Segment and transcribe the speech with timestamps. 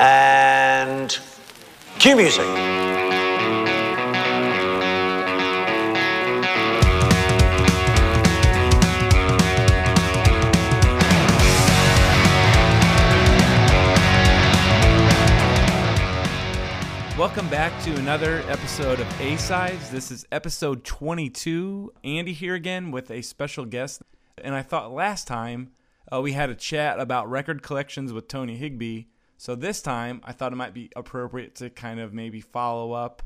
[0.00, 1.18] And
[1.98, 2.46] cue music.
[17.18, 19.90] Welcome back to another episode of A Sides.
[19.90, 21.92] This is episode 22.
[22.04, 24.02] Andy here again with a special guest.
[24.44, 25.72] And I thought last time
[26.12, 29.06] uh, we had a chat about record collections with Tony Higbee.
[29.38, 33.22] So this time I thought it might be appropriate to kind of maybe follow up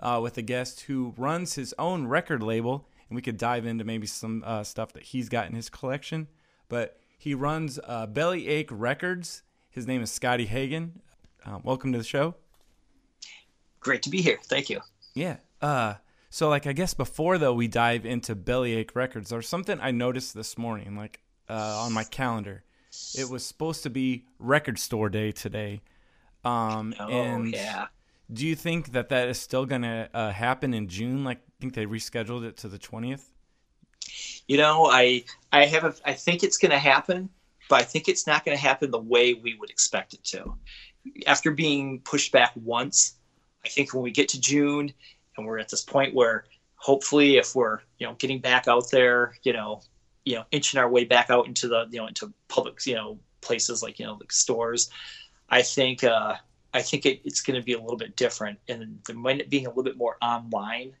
[0.00, 2.88] uh, with a guest who runs his own record label.
[3.10, 6.28] And we could dive into maybe some uh, stuff that he's got in his collection.
[6.68, 9.42] But he runs uh, Bellyache Records.
[9.68, 11.02] His name is Scotty Hagan.
[11.44, 12.34] Uh, welcome to the show
[13.86, 14.38] great to be here.
[14.44, 14.80] Thank you.
[15.14, 15.36] Yeah.
[15.62, 15.94] Uh,
[16.28, 20.34] so like I guess before though we dive into Bellyache Records, there's something I noticed
[20.34, 22.64] this morning, like uh, on my calendar.
[23.18, 25.80] It was supposed to be Record Store Day today.
[26.44, 27.86] Um, oh and yeah.
[28.32, 31.24] Do you think that that is still gonna uh, happen in June?
[31.24, 33.32] Like, I think they rescheduled it to the twentieth.
[34.46, 37.28] You know, I I have a, I think it's going to happen,
[37.68, 40.54] but I think it's not going to happen the way we would expect it to.
[41.26, 43.16] After being pushed back once,
[43.64, 44.92] I think when we get to June
[45.36, 46.44] and we're at this point where
[46.76, 49.82] hopefully if we're, you know, getting back out there, you know,
[50.26, 53.18] you know, inching our way back out into the, you know, into public, you know,
[53.40, 54.90] places like, you know, like stores,
[55.48, 56.34] I think, uh,
[56.74, 59.66] I think it, it's going to be a little bit different and there might being
[59.66, 60.94] a little bit more online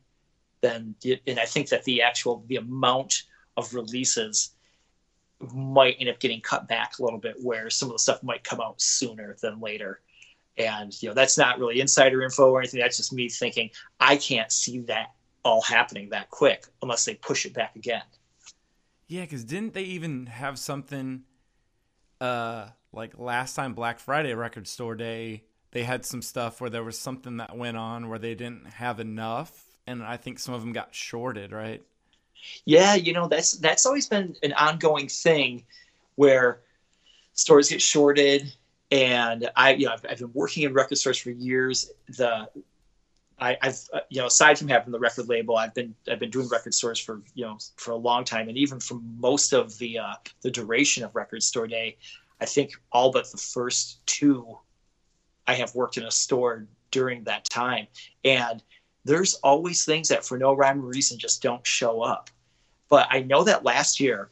[0.62, 0.94] than,
[1.26, 3.24] and I think that the actual, the amount
[3.56, 4.52] of releases
[5.52, 8.44] might end up getting cut back a little bit where some of the stuff might
[8.44, 10.00] come out sooner than later.
[10.56, 12.80] And you know that's not really insider info or anything.
[12.80, 13.68] That's just me thinking
[14.00, 15.08] i can't see that
[15.44, 18.02] all happening that quick unless they push it back again
[19.06, 21.22] yeah because didn't they even have something
[22.20, 26.84] uh like last time black friday record store day they had some stuff where there
[26.84, 30.60] was something that went on where they didn't have enough and i think some of
[30.60, 31.82] them got shorted right
[32.64, 35.64] yeah you know that's that's always been an ongoing thing
[36.16, 36.60] where
[37.34, 38.52] stores get shorted
[38.90, 41.90] and I, you know, I've, I've, been working in record stores for years.
[42.16, 42.48] The
[43.38, 46.30] I, have uh, you know, aside from having the record label, I've been I've been
[46.30, 49.76] doing record stores for you know for a long time, and even for most of
[49.78, 51.98] the uh, the duration of Record Store Day,
[52.40, 54.58] I think all but the first two,
[55.46, 57.88] I have worked in a store during that time,
[58.24, 58.62] and
[59.04, 62.30] there's always things that for no rhyme or reason just don't show up.
[62.88, 64.30] But I know that last year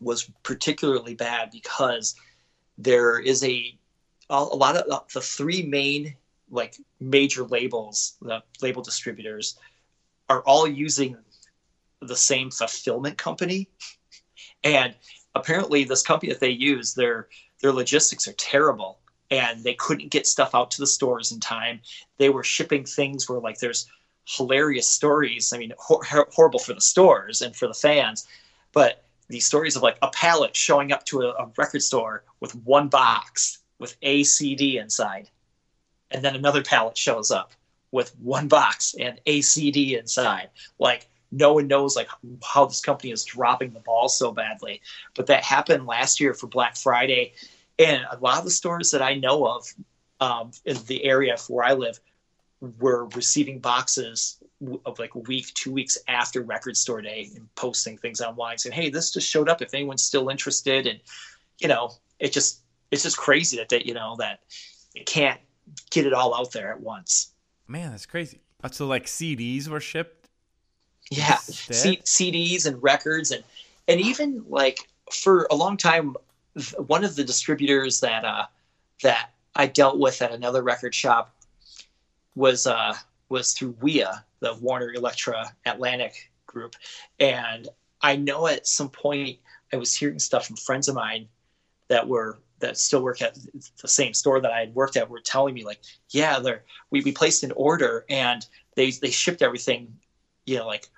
[0.00, 2.14] was particularly bad because
[2.76, 3.78] there is a
[4.28, 6.14] a lot of the three main
[6.50, 9.58] like major labels, the label distributors,
[10.28, 11.16] are all using
[12.00, 13.68] the same fulfillment company,
[14.64, 14.94] and
[15.34, 17.28] apparently this company that they use, their
[17.62, 18.98] their logistics are terrible,
[19.30, 21.80] and they couldn't get stuff out to the stores in time.
[22.18, 23.86] They were shipping things where like there's
[24.26, 25.52] hilarious stories.
[25.52, 28.26] I mean, hor- horrible for the stores and for the fans,
[28.72, 32.54] but these stories of like a pallet showing up to a, a record store with
[32.64, 35.28] one box with a CD inside,
[36.10, 37.52] and then another pallet shows up
[37.92, 40.50] with one box and ACD inside.
[40.78, 42.08] Like no one knows like
[42.44, 44.80] how this company is dropping the ball so badly.
[45.14, 47.32] But that happened last year for Black Friday,
[47.78, 49.66] and a lot of the stores that I know of
[50.20, 52.00] um, in the area where I live
[52.80, 54.38] were receiving boxes
[54.86, 58.74] of like a week, two weeks after record store day and posting things online saying,
[58.74, 60.86] Hey, this just showed up if anyone's still interested.
[60.86, 61.00] And,
[61.58, 64.40] you know, it just, it's just crazy that they, you know, that
[64.94, 65.40] it can't
[65.90, 67.32] get it all out there at once.
[67.68, 68.40] Man, that's crazy.
[68.70, 70.28] So like CDs were shipped.
[71.10, 71.36] Yeah.
[71.36, 73.44] C- CDs and records and,
[73.86, 76.16] and even like for a long time,
[76.78, 78.46] one of the distributors that, uh,
[79.02, 81.34] that I dealt with at another record shop
[82.34, 82.94] was, uh,
[83.28, 84.06] was through WEA,
[84.40, 86.74] the Warner Elektra Atlantic group.
[87.20, 87.68] And
[88.00, 89.38] I know at some point
[89.72, 91.28] I was hearing stuff from friends of mine
[91.88, 93.36] that were that still work at
[93.80, 95.80] the same store that I had worked at were telling me like,
[96.10, 99.96] yeah, they're we, we placed an order and they they shipped everything,
[100.44, 100.88] you know, like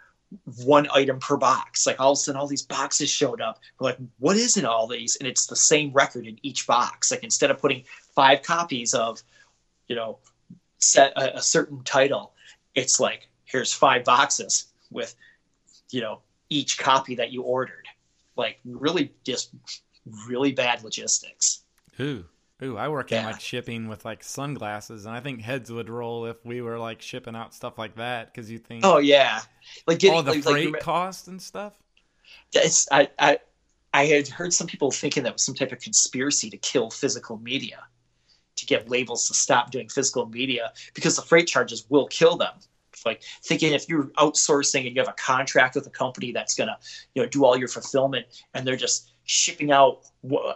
[0.65, 1.87] one item per box.
[1.87, 3.61] Like all of a sudden all these boxes showed up.
[3.79, 5.17] We're like, what is in all these?
[5.17, 7.11] And it's the same record in each box.
[7.11, 7.85] Like instead of putting
[8.15, 9.23] five copies of,
[9.89, 10.19] you know,
[10.79, 12.33] set a, a certain title,
[12.75, 15.15] it's like here's five boxes with
[15.91, 16.21] you know
[16.51, 17.87] each copy that you ordered.
[18.37, 19.51] Like really just
[20.29, 21.61] really bad logistics.
[22.01, 22.25] Ooh.
[22.61, 23.21] Ooh, I work yeah.
[23.21, 26.77] in like shipping with like sunglasses, and I think heads would roll if we were
[26.77, 29.41] like shipping out stuff like that because you think, oh yeah,
[29.87, 31.75] like getting all the like, freight like, cost and stuff.
[32.53, 33.39] It's I I
[33.95, 37.39] I had heard some people thinking that was some type of conspiracy to kill physical
[37.39, 37.85] media
[38.57, 42.55] to get labels to stop doing physical media because the freight charges will kill them.
[43.07, 46.77] Like thinking if you're outsourcing and you have a contract with a company that's gonna
[47.15, 50.01] you know do all your fulfillment and they're just shipping out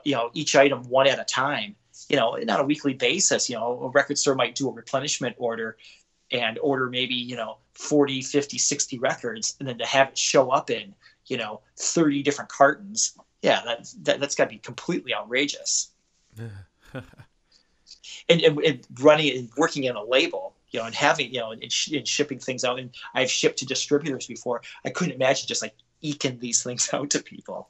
[0.03, 1.77] you know each item one at a time
[2.09, 5.37] you know not a weekly basis you know a record store might do a replenishment
[5.39, 5.77] order
[6.31, 10.51] and order maybe you know 40 50 60 records and then to have it show
[10.51, 10.95] up in
[11.27, 13.15] you know 30 different cartons.
[13.43, 15.91] Yeah that, that that's got to be completely outrageous.
[18.29, 21.51] And, and, and, running and working in a label you know and having you know
[21.51, 22.79] and, and shipping things out.
[22.79, 24.63] And i've shipped to distributors before.
[24.85, 27.69] I couldn't imagine just like eking these things out to people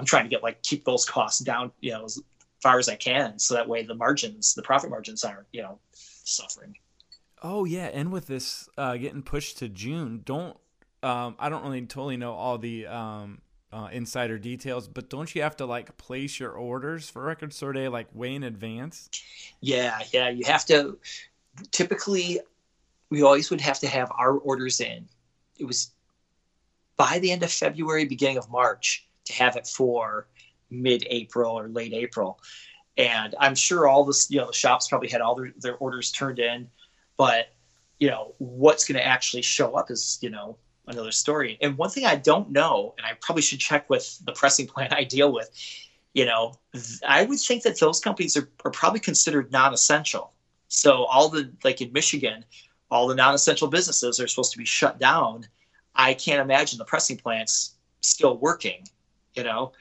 [0.00, 2.20] i'm trying to get like keep those costs down you know as
[2.62, 5.78] far as i can so that way the margins the profit margins aren't you know
[5.92, 6.74] suffering
[7.42, 10.56] Oh yeah, and with this uh, getting pushed to June, don't
[11.02, 13.40] um, I don't really totally know all the um,
[13.72, 17.72] uh, insider details, but don't you have to like place your orders for Record Store
[17.72, 19.08] Day like way in advance?
[19.60, 20.98] Yeah, yeah, you have to.
[21.70, 22.40] Typically,
[23.08, 25.08] we always would have to have our orders in.
[25.58, 25.92] It was
[26.98, 30.28] by the end of February, beginning of March, to have it for
[30.70, 32.40] mid-April or late April.
[32.96, 36.12] And I'm sure all this, you know, the shops probably had all their, their orders
[36.12, 36.68] turned in
[37.20, 37.52] but
[37.98, 40.56] you know what's going to actually show up is you know
[40.86, 41.58] another story.
[41.60, 44.94] And one thing i don't know and i probably should check with the pressing plant
[45.00, 45.50] i deal with
[46.14, 46.54] you know
[47.06, 50.32] i would think that those companies are, are probably considered non-essential.
[50.68, 52.42] So all the like in michigan
[52.90, 55.46] all the non-essential businesses are supposed to be shut down.
[55.94, 58.86] I can't imagine the pressing plants still working
[59.34, 59.72] you know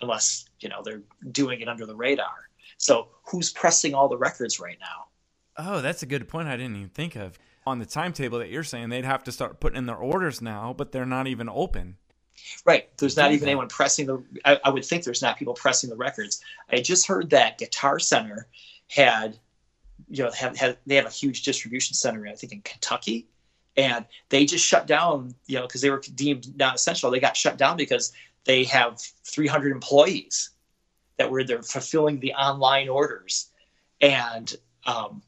[0.00, 2.48] unless you know they're doing it under the radar
[2.78, 5.06] so who's pressing all the records right now
[5.56, 6.48] Oh, that's a good point.
[6.48, 7.38] I didn't even think of.
[7.66, 10.74] On the timetable that you're saying, they'd have to start putting in their orders now,
[10.76, 11.96] but they're not even open.
[12.66, 12.94] Right.
[12.98, 14.22] There's not even anyone pressing the.
[14.44, 16.42] I, I, would think there's not people pressing the records.
[16.70, 18.48] I just heard that Guitar Center
[18.88, 19.38] had,
[20.08, 23.28] you know, have, had they have a huge distribution center, I think in Kentucky,
[23.76, 27.10] and they just shut down, you know, because they were deemed not essential.
[27.10, 28.12] They got shut down because
[28.44, 30.50] they have 300 employees
[31.18, 33.50] that were there fulfilling the online orders,
[34.00, 34.54] and
[34.86, 35.22] um,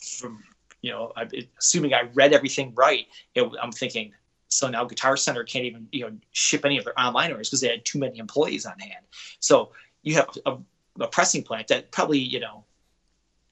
[0.00, 0.42] from
[0.80, 1.26] you know, I,
[1.58, 4.12] assuming I read everything right, it, I'm thinking,
[4.48, 7.60] so now Guitar Center can't even you know ship any of their online orders because
[7.60, 9.04] they had too many employees on hand.
[9.40, 9.72] So
[10.02, 10.58] you have a,
[11.00, 12.64] a, pressing plant that probably you know,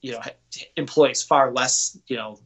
[0.01, 0.21] you know,
[0.77, 2.39] employs far less you know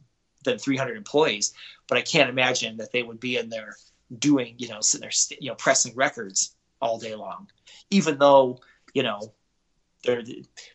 [0.43, 1.53] than 300 employees,
[1.87, 3.75] but I can't imagine that they would be in there
[4.17, 7.49] doing you know sitting there you know pressing records all day long,
[7.89, 8.59] even though
[8.93, 9.33] you know
[10.03, 10.23] they're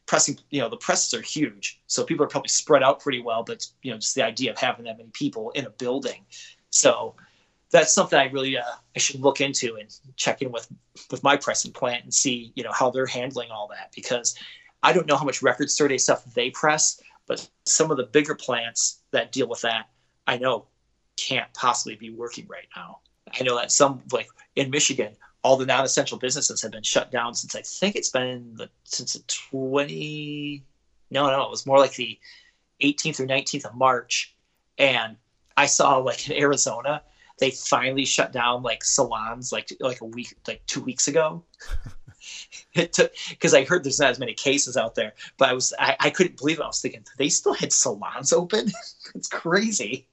[0.07, 1.81] pressing you know the presses are huge.
[1.87, 4.59] So people are probably spread out pretty well but you know just the idea of
[4.59, 6.25] having that many people in a building.
[6.71, 7.15] So
[7.71, 8.63] that's something i really uh,
[8.95, 10.71] i should look into and check in with
[11.11, 13.91] with my pressing plant and see you know how they're handling all that.
[13.95, 14.37] Because
[14.83, 18.35] i don't know how much record day stuff they press but some of the bigger
[18.35, 19.89] plants that deal with that
[20.27, 20.67] i know
[21.17, 22.99] can't possibly be working right now.
[23.39, 27.35] I know that some like in michigan all the non-essential businesses have been shut down
[27.35, 30.63] since I think it's been the since the 20
[31.11, 32.19] no no it was more like the
[32.81, 34.35] 18th or 19th of March.
[34.79, 35.17] And
[35.57, 37.03] I saw like in Arizona
[37.39, 41.45] they finally shut down like salons like like a week like 2 weeks ago.
[42.75, 45.75] It took because I heard there's not as many cases out there but I was
[45.77, 46.63] I, I couldn't believe it.
[46.63, 48.71] I was thinking they still had salons open?
[49.17, 50.07] It's crazy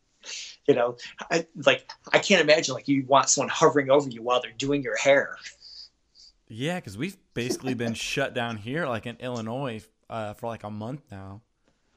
[0.70, 0.96] you know
[1.32, 4.84] I, like i can't imagine like you want someone hovering over you while they're doing
[4.84, 5.36] your hair.
[6.48, 10.70] Yeah because we've basically been shut down here like in illinois uh, for like a
[10.70, 11.42] month now.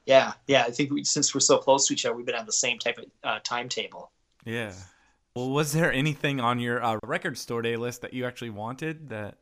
[0.05, 2.47] Yeah yeah i think we, since we're so close to each other we've been on
[2.47, 4.11] the same type of uh, timetable.
[4.43, 4.73] Yeah.
[5.35, 9.09] Well was there anything on your uh, record store day list that you actually wanted
[9.09, 9.37] that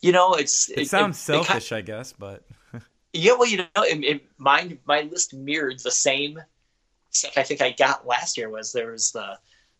[0.00, 2.44] you know it's it, it sounds it, selfish it, i guess but
[3.12, 6.38] yeah well you know it, my my list mirrored the same
[7.12, 9.38] stuff I think I got last year was there was the,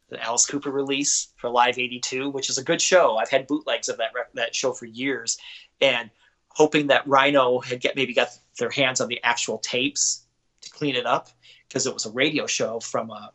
[0.08, 3.16] the Alice Cooper release for Live 82, which is a good show.
[3.16, 5.38] I've had bootlegs of that that show for years,
[5.80, 6.10] and
[6.48, 10.24] hoping that Rhino had get maybe got their hands on the actual tapes
[10.60, 11.30] to clean it up
[11.66, 13.26] because it was a radio show from a uh,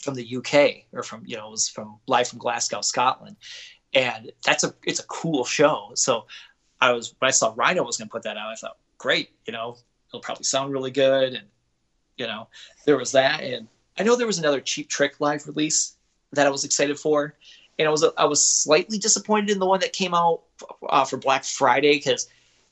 [0.00, 3.36] from the UK or from you know it was from live from Glasgow, Scotland,
[3.94, 5.92] and that's a it's a cool show.
[5.94, 6.26] So
[6.80, 9.30] I was when I saw Rhino was going to put that out, I thought, great,
[9.46, 9.76] you know,
[10.08, 11.46] it'll probably sound really good, and
[12.16, 12.48] you know,
[12.86, 15.96] there was that, and I know there was another Cheap Trick live release
[16.32, 17.34] that I was excited for,
[17.78, 20.42] and I was I was slightly disappointed in the one that came out
[20.88, 22.28] uh, for Black Friday because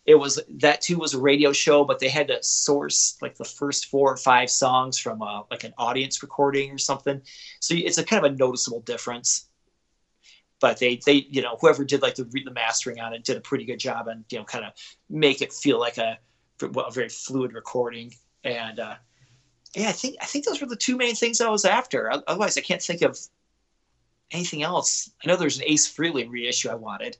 [0.06, 3.44] it was that too was a radio show, but they had to source like the
[3.44, 7.20] first four or five songs from uh, like an audience recording or something.
[7.60, 9.46] So it's a kind of a noticeable difference.
[10.58, 13.40] But they they you know whoever did like the the mastering on it did a
[13.40, 14.72] pretty good job and you know kind of
[15.08, 16.18] make it feel like a
[16.62, 18.96] a very fluid recording, and uh,
[19.74, 22.10] yeah, I think I think those were the two main things I was after.
[22.26, 23.18] Otherwise, I can't think of
[24.30, 25.10] anything else.
[25.22, 27.16] I know there's an Ace Frehley reissue I wanted.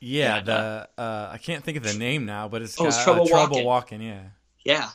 [0.00, 2.96] Yeah, And, the uh, I can't think of the name now, but it's Oh, it's
[2.96, 4.00] got, uh, Trouble Trouble Walking.
[4.00, 4.02] Walking.
[4.02, 4.22] Yeah.
[4.64, 4.88] Yeah,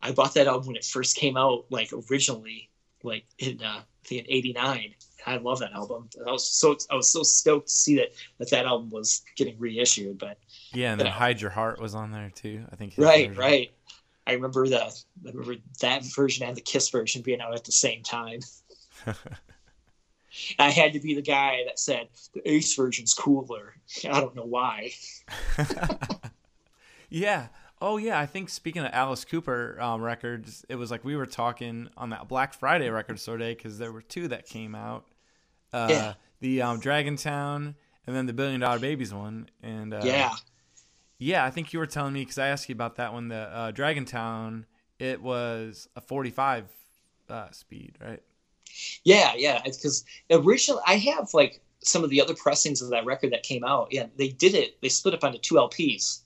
[0.00, 2.70] I bought that album when it first came out, like originally,
[3.02, 4.94] like in uh, I think in '89.
[5.26, 6.08] I love that album.
[6.26, 9.58] I was so I was so stoked to see that that, that album was getting
[9.58, 10.18] reissued.
[10.18, 10.38] But
[10.72, 11.12] Yeah, and then Yeah.
[11.12, 12.64] Hide Your Heart was on there too.
[12.72, 12.94] I think.
[12.96, 13.40] right, version.
[13.42, 13.72] right.
[14.28, 14.90] I remember the I
[15.24, 18.40] remember that version and the Kiss version being out at the same time.
[20.58, 23.74] I had to be the guy that said the Ace version's cooler.
[24.04, 24.92] I don't know why.
[27.10, 27.48] Yeah.
[27.80, 28.18] Oh yeah.
[28.20, 32.10] I think speaking of Alice Cooper um, records, it was like we were talking on
[32.10, 35.06] that Black Friday record store day because there were two that came out.
[35.72, 36.14] Uh, Yeah.
[36.40, 37.74] The um, Dragontown
[38.06, 39.48] and then the Billion Dollar Babies one.
[39.62, 40.32] And uh, yeah,
[41.18, 43.28] yeah, I think you were telling me because I asked you about that one.
[43.28, 44.64] The uh, Dragontown,
[44.98, 46.68] it was a 45
[47.28, 48.22] uh, speed, right?
[49.04, 49.60] yeah, yeah.
[49.64, 53.64] Because originally, I have like some of the other pressings of that record that came
[53.64, 53.88] out.
[53.90, 54.80] Yeah, they did it.
[54.80, 56.20] They split up onto two LPs,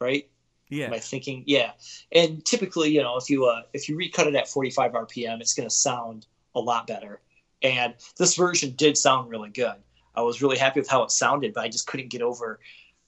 [0.00, 0.28] right?
[0.68, 0.86] Yeah.
[0.86, 1.44] Am I thinking?
[1.46, 1.72] Yeah.
[2.12, 5.54] And typically, you know, if you uh, if you recut it at 45 RPM, it's
[5.54, 7.20] going to sound a lot better.
[7.62, 9.76] And this version did sound really good.
[10.14, 12.58] I was really happy with how it sounded, but I just couldn't get over,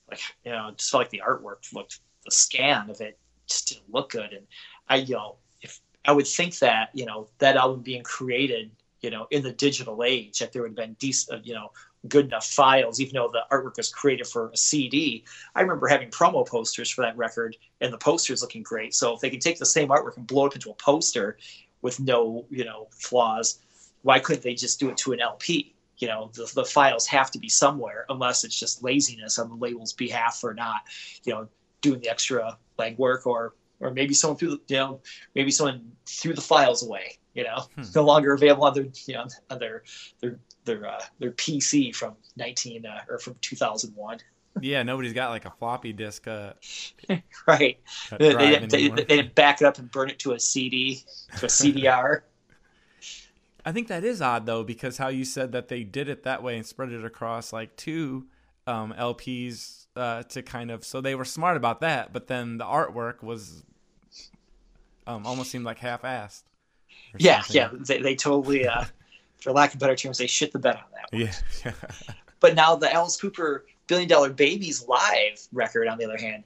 [0.08, 3.92] like, you know, just felt like the artwork looked, the scan of it just didn't
[3.92, 4.32] look good.
[4.32, 4.46] And
[4.88, 9.10] I, you know, if I would think that, you know, that album being created, you
[9.10, 11.70] know, in the digital age, that there would have been decent, uh, you know,
[12.08, 15.24] good enough files, even though the artwork was created for a CD.
[15.54, 18.94] I remember having promo posters for that record and the posters looking great.
[18.94, 21.38] So if they could take the same artwork and blow it up into a poster
[21.82, 23.58] with no, you know, flaws,
[24.02, 25.74] why couldn't they just do it to an LP?
[25.98, 29.56] You know, the, the files have to be somewhere unless it's just laziness on the
[29.56, 30.80] label's behalf or not,
[31.24, 31.48] you know,
[31.80, 35.00] doing the extra legwork or or maybe someone threw the, you know,
[35.34, 37.82] maybe someone threw the files away, you know, Hmm.
[37.94, 39.82] no longer available on their, you know, on their
[40.20, 44.18] their their uh, their PC from 19 uh, or from 2001.
[44.60, 44.82] Yeah.
[44.82, 46.54] Nobody's got like a floppy disk uh,
[47.46, 47.78] Right.
[48.18, 51.04] They, they, they, they didn't back it up and burn it to a CD,
[51.38, 52.22] to a CDR.
[53.68, 56.42] I think that is odd though, because how you said that they did it that
[56.42, 58.24] way and spread it across like two
[58.66, 62.64] um, LPs uh, to kind of so they were smart about that, but then the
[62.64, 63.64] artwork was
[65.06, 66.44] um, almost seemed like half-assed.
[67.18, 67.56] yeah, something.
[67.56, 67.70] yeah.
[67.78, 68.84] They, they totally, uh,
[69.38, 71.28] for lack of better terms, they shit the bed on that one.
[71.64, 71.72] yeah,
[72.40, 76.42] But now the Alice Cooper Billion Dollar Babies live record, on the other hand,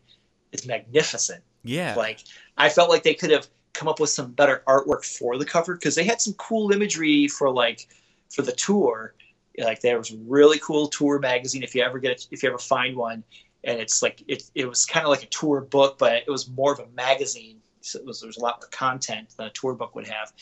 [0.50, 1.45] is magnificent.
[1.62, 1.95] yeah.
[1.97, 2.25] Like
[2.59, 5.75] I felt like they could have come up with some better artwork for the cover
[5.75, 7.88] because they had some cool imagery for like
[8.31, 9.14] for the tour.
[9.59, 12.49] Like there was a really cool tour magazine if you ever get it, if you
[12.49, 13.23] ever find one,
[13.64, 16.49] and it's like it it was kind of like a tour book, but it was
[16.50, 17.59] more of a magazine.
[17.81, 20.33] So it was there was a lot more content than a tour book would have.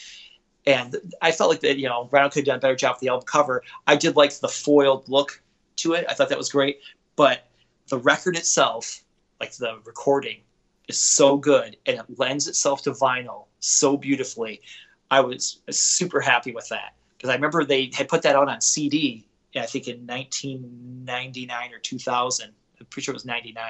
[0.67, 3.01] And I felt like that you know Brown could have done a better job with
[3.01, 3.63] the album cover.
[3.87, 5.43] I did like the foiled look
[5.77, 6.05] to it.
[6.09, 6.81] I thought that was great,
[7.17, 7.49] but
[7.89, 9.03] the record itself,
[9.41, 10.39] like the recording,
[10.91, 14.61] is so good and it lends itself to vinyl so beautifully.
[15.11, 18.61] I was super happy with that because I remember they had put that out on
[18.61, 19.27] CD.
[19.57, 22.53] I think in 1999 or 2000.
[22.79, 23.65] I'm pretty sure it was 99.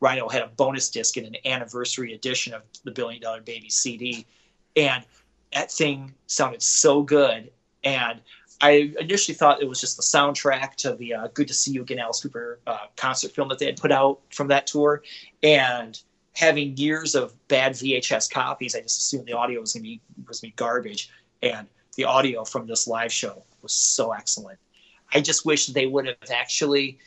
[0.00, 4.26] Rhino had a bonus disc and an anniversary edition of the Billion Dollar Baby CD,
[4.76, 5.04] and
[5.52, 7.50] that thing sounded so good.
[7.84, 8.20] And
[8.60, 11.82] I initially thought it was just the soundtrack to the uh, "Good to See You
[11.82, 15.02] Again" Alice Cooper uh, concert film that they had put out from that tour,
[15.42, 16.00] and
[16.34, 20.40] having years of bad VHS copies, I just assumed the audio was gonna be was
[20.40, 21.10] gonna be garbage.
[21.42, 24.58] And the audio from this live show was so excellent.
[25.12, 26.98] I just wish they would have actually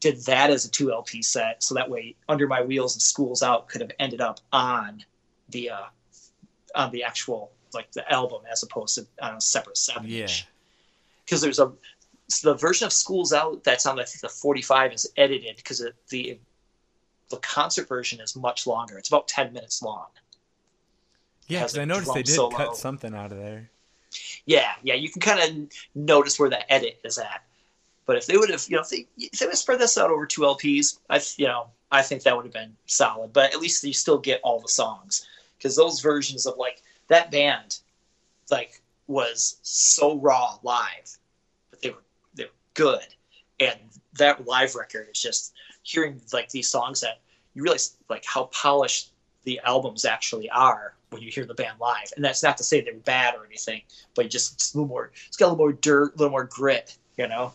[0.00, 3.42] did that as a two LP set, so that way Under My Wheels and Schools
[3.42, 5.02] Out could have ended up on
[5.48, 5.84] the uh,
[6.74, 10.22] on the actual like the album as opposed to on a separate seven Yeah.
[10.22, 10.46] inch.
[11.24, 11.72] Because there's a
[12.28, 15.82] so the version of Schools Out that's on I think the 45 is edited because
[16.10, 16.38] the
[17.30, 18.98] the concert version is much longer.
[18.98, 20.06] It's about 10 minutes long.
[21.46, 22.56] Yeah, because I noticed they did solo.
[22.56, 23.70] cut something out of there.
[24.46, 27.42] Yeah, yeah, you can kind of notice where the edit is at.
[28.06, 30.10] But if they would have, you know, if they, if they would spread this out
[30.10, 33.32] over two LPs, I, you know, I think that would have been solid.
[33.32, 35.26] But at least you still get all the songs
[35.56, 37.78] because those versions of like that band,
[38.50, 41.18] like, was so raw live,
[41.70, 42.02] but they were
[42.34, 43.06] they were good,
[43.60, 43.78] and
[44.14, 47.22] that live record is just hearing like these songs that
[47.54, 49.12] you realize like how polished
[49.44, 52.12] the albums actually are when you hear the band live.
[52.16, 53.82] And that's not to say they're bad or anything,
[54.16, 56.44] but just it's a little more it's got a little more dirt, a little more
[56.46, 57.54] grit, you know?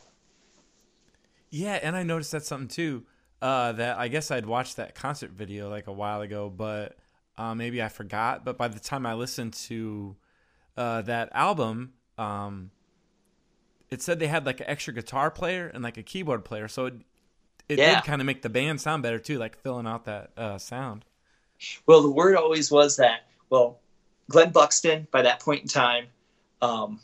[1.52, 3.06] Yeah, and I noticed that's something too.
[3.42, 6.98] uh, that I guess I'd watched that concert video like a while ago, but
[7.38, 8.44] uh, maybe I forgot.
[8.46, 10.16] But by the time I listened to
[10.78, 12.72] uh, that album, um,
[13.90, 16.88] it said they had like an extra guitar player and like a keyboard player, so
[16.88, 16.94] it
[17.70, 17.96] it Yeah.
[17.96, 21.06] did kind of make the band sound better too, like filling out that uh, sound.
[21.86, 23.80] Well, the word always was that, well,
[24.30, 26.08] Glen Buxton, by that point in time,
[26.62, 27.00] um,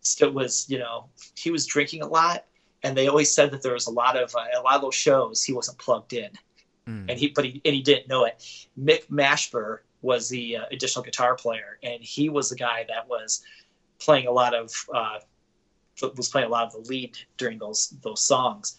[0.00, 1.06] still was, you know,
[1.36, 2.44] he was drinking a lot.
[2.82, 4.94] And they always said that there was a lot of, uh, a lot of those
[4.94, 6.30] shows he wasn't plugged in.
[6.88, 7.10] Mm.
[7.10, 8.42] And he, but he, and he didn't know it.
[8.80, 11.78] Mick Mashbir was the uh, additional guitar player.
[11.84, 13.44] And he was the guy that was
[14.00, 15.18] playing a lot of, uh,
[16.16, 18.78] was playing a lot of the lead during those, those songs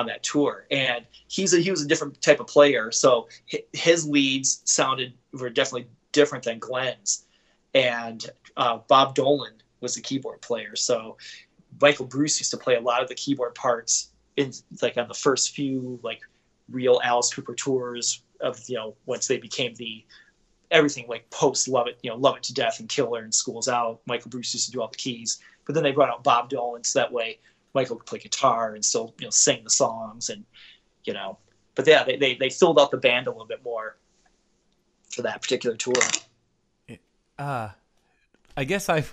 [0.00, 0.66] on that tour.
[0.70, 2.90] And he's a, he was a different type of player.
[2.90, 3.28] So
[3.72, 7.26] his leads sounded were definitely different than Glen's.
[7.74, 8.24] And
[8.56, 10.74] uh, Bob Dolin was the keyboard player.
[10.74, 11.16] So
[11.80, 14.52] Michael Bruce used to play a lot of the keyboard parts in
[14.82, 16.20] like on the first few like
[16.70, 20.04] real Alice Cooper tours of you know once they became the
[20.70, 23.68] everything like post Love It, you know, Love It to Death and Killer and Schools
[23.68, 24.00] Out.
[24.06, 26.84] Michael Bruce used to do all the keys, but then they brought out Bob Dolin
[26.86, 27.38] so that way
[27.74, 30.44] Michael could play guitar and still you know sing the songs and
[31.04, 31.38] you know.
[31.74, 33.96] But yeah, they they, they filled out the band a little bit more
[35.10, 35.94] for that particular tour.
[37.38, 37.70] Uh,
[38.56, 39.04] I guess I,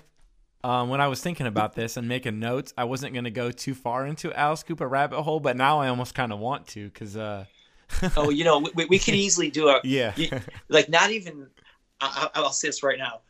[0.62, 3.50] um, when I was thinking about this and making notes, I wasn't going to go
[3.50, 6.84] too far into Alice Cooper rabbit hole, but now I almost kind of want to
[6.90, 7.46] because, uh,
[8.16, 10.30] oh, you know, we, we could easily do a yeah, you-
[10.68, 11.46] like not even.
[12.00, 13.20] I, I'll say this right now.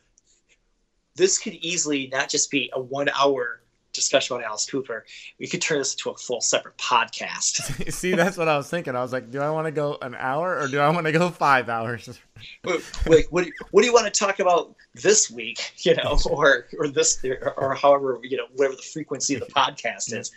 [1.15, 3.61] This could easily not just be a one-hour
[3.93, 5.05] discussion about Alice Cooper.
[5.39, 7.91] We could turn this into a full separate podcast.
[7.93, 8.95] See, that's what I was thinking.
[8.95, 11.11] I was like, do I want to go an hour or do I want to
[11.11, 12.19] go five hours?
[12.63, 15.73] like, what do you, what do you want to talk about this week?
[15.77, 19.47] You know, or or this or, or however you know whatever the frequency of the
[19.47, 20.31] podcast is.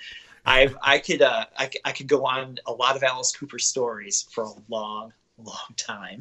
[0.44, 3.58] I I could uh I, c- I could go on a lot of Alice Cooper
[3.58, 6.20] stories for a long long time.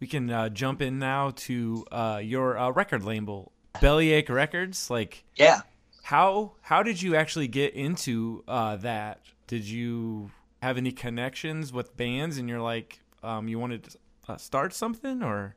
[0.00, 4.90] we can uh, jump in now to uh, your uh, record label, Bellyache Records.
[4.90, 5.60] Like, Yeah.
[6.04, 9.20] how how did you actually get into uh, that?
[9.46, 10.30] Did you
[10.62, 15.22] have any connections with bands, and you're like, um, you wanted to uh, start something,
[15.22, 15.54] or,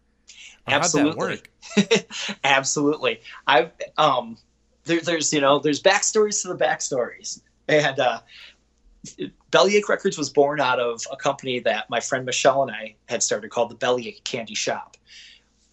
[0.68, 1.18] or how'd that Absolutely.
[1.18, 1.50] work?
[2.44, 3.22] Absolutely.
[3.48, 4.38] I've um
[4.86, 7.42] there, there's you know there's backstories to the backstories.
[7.68, 8.20] And uh
[9.52, 13.24] Bellyache Records was born out of a company that my friend Michelle and I had
[13.24, 14.98] started called the Bellyache Candy Shop.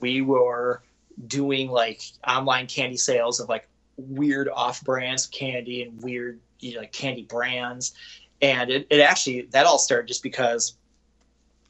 [0.00, 0.82] We were
[1.26, 6.80] doing like online candy sales of like weird off brands candy and weird you know,
[6.80, 7.94] like candy brands.
[8.42, 10.76] And it, it actually that all started just because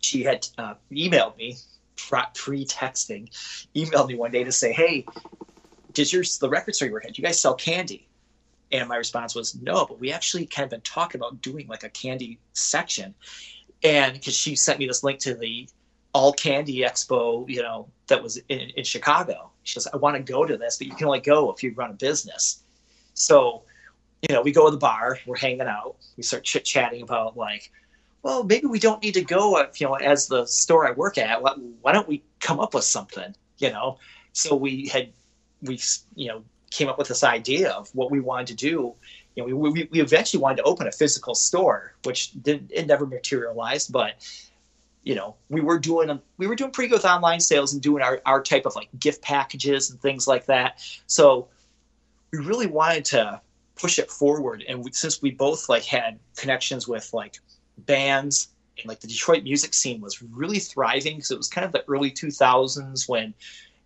[0.00, 1.56] she had uh, emailed me
[1.96, 3.30] pre texting,
[3.74, 5.06] emailed me one day to say, "Hey,
[5.92, 7.14] does your the record store you work at?
[7.14, 8.08] Do you guys sell candy?"
[8.72, 11.84] And my response was, "No, but we actually kind of been talking about doing like
[11.84, 13.14] a candy section."
[13.82, 15.68] And because she sent me this link to the
[16.16, 19.50] All Candy Expo, you know, that was in, in Chicago.
[19.64, 21.74] She goes, "I want to go to this, but you can only go if you
[21.74, 22.62] run a business."
[23.12, 23.62] So,
[24.22, 27.36] you know, we go to the bar, we're hanging out, we start chit chatting about
[27.36, 27.70] like
[28.26, 31.40] well, maybe we don't need to go, you know, as the store I work at.
[31.42, 31.52] Why,
[31.82, 33.98] why don't we come up with something, you know?
[34.32, 35.12] So we had,
[35.62, 35.78] we,
[36.16, 38.94] you know, came up with this idea of what we wanted to do.
[39.36, 42.88] You know, we, we, we eventually wanted to open a physical store, which didn't, it
[42.88, 44.14] never materialized, but
[45.06, 48.20] you know, we were doing, we were doing pretty good online sales and doing our,
[48.26, 50.80] our type of like gift packages and things like that.
[51.06, 51.46] So
[52.32, 53.40] we really wanted to
[53.76, 54.64] push it forward.
[54.68, 57.38] And we, since we both like had connections with like
[57.78, 61.70] bands and like the Detroit music scene was really thriving because it was kind of
[61.70, 63.32] the early 2000s when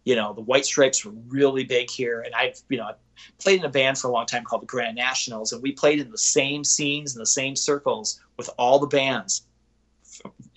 [0.04, 2.94] you know the White Stripes were really big here and I've you know I
[3.38, 6.00] played in a band for a long time called the Grand Nationals and we played
[6.00, 9.42] in the same scenes and the same circles with all the bands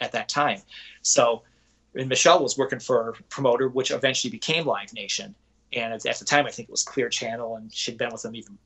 [0.01, 0.59] at that time
[1.01, 1.43] so
[1.95, 5.35] and Michelle was working for promoter which eventually became Live Nation
[5.73, 8.23] and at, at the time I think it was Clear Channel and she'd been with
[8.23, 8.57] them even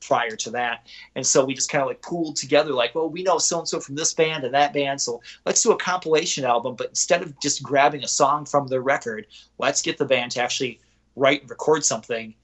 [0.00, 0.86] prior to that.
[1.14, 3.68] And so we just kind of like pooled together, like, well, we know so and
[3.68, 5.00] so from this band and that band.
[5.00, 6.76] So let's do a compilation album.
[6.76, 9.26] But instead of just grabbing a song from their record,
[9.58, 10.80] let's get the band to actually
[11.16, 12.34] write and record something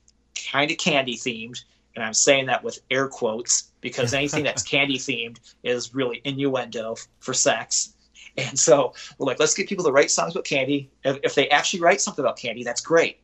[0.50, 1.62] kind of candy themed.
[1.94, 6.96] And I'm saying that with air quotes because anything that's candy themed is really innuendo
[7.20, 7.94] for sex.
[8.36, 10.90] And so we're like, let's get people to write songs about candy.
[11.04, 13.20] If, if they actually write something about candy, that's great.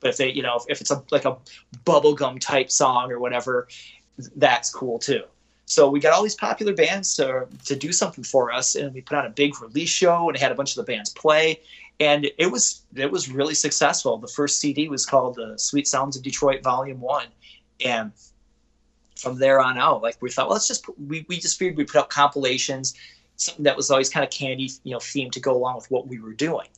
[0.00, 1.36] But if they, you know, if, if it's a like a
[1.84, 3.68] bubblegum type song or whatever,
[4.36, 5.24] that's cool too.
[5.66, 9.00] So we got all these popular bands to to do something for us, and we
[9.00, 11.60] put on a big release show and had a bunch of the bands play,
[12.00, 14.18] and it was it was really successful.
[14.18, 17.28] The first CD was called the Sweet Sounds of Detroit Volume One,
[17.84, 18.12] and
[19.24, 21.76] from there on out, like we thought, well, let's just put, we we just figured
[21.76, 22.94] we'd put out compilations,
[23.36, 26.06] something that was always kind of candy, you know, themed to go along with what
[26.06, 26.68] we were doing.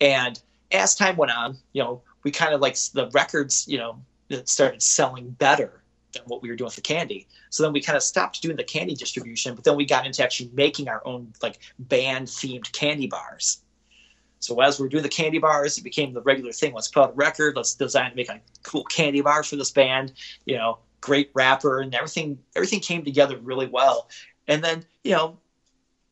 [0.00, 0.40] And
[0.72, 4.00] as time went on, you know, we kind of like the records, you know,
[4.44, 7.28] started selling better than what we were doing with the candy.
[7.50, 10.22] So then we kind of stopped doing the candy distribution, but then we got into
[10.24, 13.60] actually making our own like band themed candy bars.
[14.40, 16.74] So as we are doing the candy bars, it became the regular thing.
[16.74, 17.56] Let's put out a record.
[17.56, 20.12] Let's design make a cool candy bar for this band.
[20.44, 22.38] You know, great wrapper and everything.
[22.56, 24.08] Everything came together really well.
[24.48, 25.38] And then you know,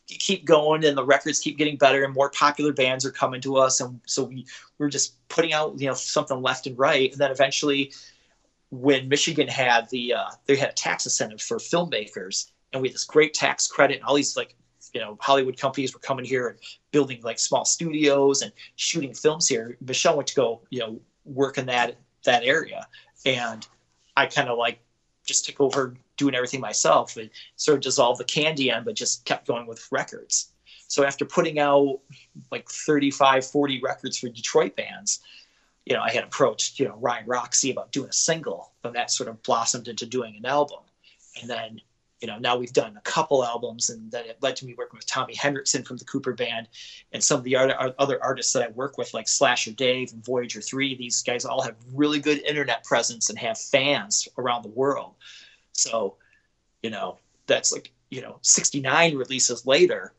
[0.09, 3.41] you keep going and the records keep getting better and more popular bands are coming
[3.41, 4.47] to us and so we
[4.79, 7.93] we're just putting out you know something left and right and then eventually
[8.71, 12.95] when michigan had the uh, they had a tax incentive for filmmakers and we had
[12.95, 14.55] this great tax credit and all these like
[14.93, 16.59] you know hollywood companies were coming here and
[16.91, 21.59] building like small studios and shooting films here michelle went to go you know work
[21.59, 22.87] in that that area
[23.25, 23.69] and
[24.17, 24.81] i kind of like
[25.25, 29.25] just took over doing everything myself and sort of dissolved the candy end, but just
[29.25, 30.53] kept going with records.
[30.89, 32.01] So after putting out
[32.51, 35.21] like 35, 40 records for Detroit bands,
[35.87, 39.11] you know, I had approached, you know, Ryan Roxie about doing a single, and that
[39.11, 40.81] sort of blossomed into doing an album.
[41.41, 41.81] And then,
[42.23, 44.97] you know, now we've done a couple albums, and that it led to me working
[44.97, 46.69] with Tommy Henriksen from the Cooper Band
[47.13, 50.61] and some of the other artists that I work with, like Slasher Dave and Voyager
[50.61, 50.95] 3.
[50.95, 55.15] These guys all have really good internet presence and have fans around the world.
[55.73, 56.15] So,
[56.81, 60.15] you know, that's like, you know, 69 releases later,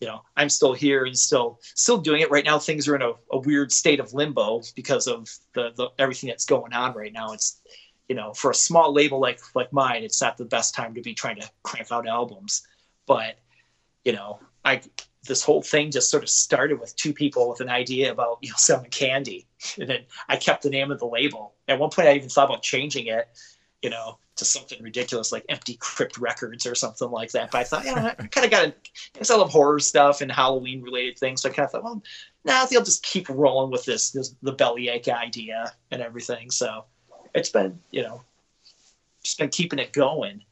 [0.00, 2.58] you know, I'm still here and still still doing it right now.
[2.58, 6.44] Things are in a, a weird state of limbo because of the, the everything that's
[6.44, 7.32] going on right now.
[7.32, 7.60] It's
[8.08, 11.02] you know, for a small label like like mine, it's not the best time to
[11.02, 12.62] be trying to crank out albums.
[13.06, 13.38] But,
[14.04, 14.80] you know, I
[15.26, 18.50] this whole thing just sort of started with two people with an idea about you
[18.50, 19.46] know selling candy,
[19.78, 21.54] and then I kept the name of the label.
[21.68, 23.28] At one point, I even thought about changing it,
[23.82, 27.50] you know, to something ridiculous like Empty Crypt Records or something like that.
[27.50, 28.74] But I thought, know, I kind of got
[29.24, 31.42] to, I love horror stuff and Halloween related things.
[31.42, 32.02] So I kind of thought, well,
[32.44, 36.50] now I think I'll just keep rolling with this, this the bellyache idea and everything.
[36.50, 36.84] So
[37.34, 38.22] it's been, you know,
[39.22, 40.42] just been keeping it going.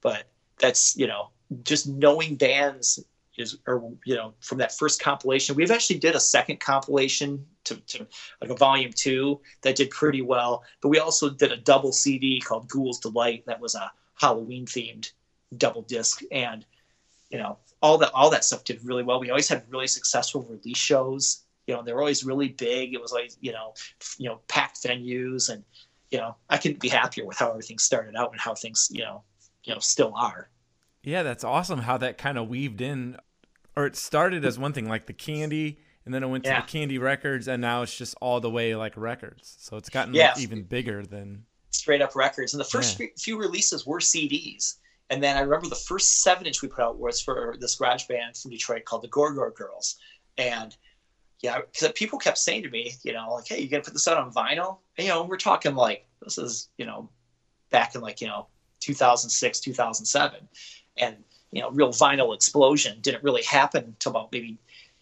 [0.00, 0.24] But
[0.58, 1.28] that's, you know,
[1.62, 3.04] just knowing bands
[3.36, 7.76] is or you know from that first compilation we've actually did a second compilation to,
[7.86, 8.06] to,
[8.40, 10.62] like a volume two that did pretty well.
[10.80, 15.10] But we also did a double cd called ghouls delight that was a halloween themed
[15.56, 16.22] double disc.
[16.30, 16.64] And
[17.30, 19.20] you know all that all that stuff did really well.
[19.20, 21.42] We always had really successful release shows.
[21.66, 22.94] You know they were always really big.
[22.94, 23.74] It was like you know
[24.18, 25.64] you know packed venues and
[26.10, 29.02] you know i couldn't be happier with how everything started out and how things you
[29.02, 29.22] know
[29.64, 30.48] you know still are
[31.06, 33.18] yeah, that's awesome how that kind of weaved in,
[33.76, 36.62] or it started as one thing like the candy, and then it went to Yeah.
[36.62, 39.54] the candy records, and now it's just all the way like records.
[39.60, 40.28] So it's gotten Yeah.
[40.32, 41.44] like, even bigger than.
[41.68, 42.54] straight up records.
[42.54, 43.08] And the first Yeah.
[43.08, 44.76] few- few releases were CDs.
[45.10, 48.04] And then I remember the first seven inch we put out was for this garage
[48.06, 49.96] band from Detroit called the Gore Gore Girls.
[50.38, 50.74] And
[51.44, 54.08] yeah, because people kept saying to me, you know, like, hey, you gonna put this
[54.08, 54.78] out on vinyl?
[54.96, 57.10] And, you know, we're talking like this is, you know,
[57.70, 58.46] back in like, you know,
[58.80, 60.48] 2006, 2007.
[60.96, 61.16] And,
[61.52, 64.56] you know, real vinyl explosion didn't really happen until about maybe,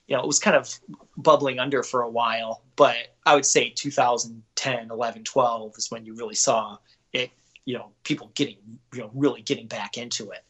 [0.09, 0.69] you know, it was kind of
[1.17, 2.65] bubbling under for a while.
[2.75, 6.77] But I would say 2010, 11, 12 is when you really saw
[7.13, 7.31] it,
[7.67, 8.59] you know, people getting,
[8.93, 10.45] you know, really getting back into it.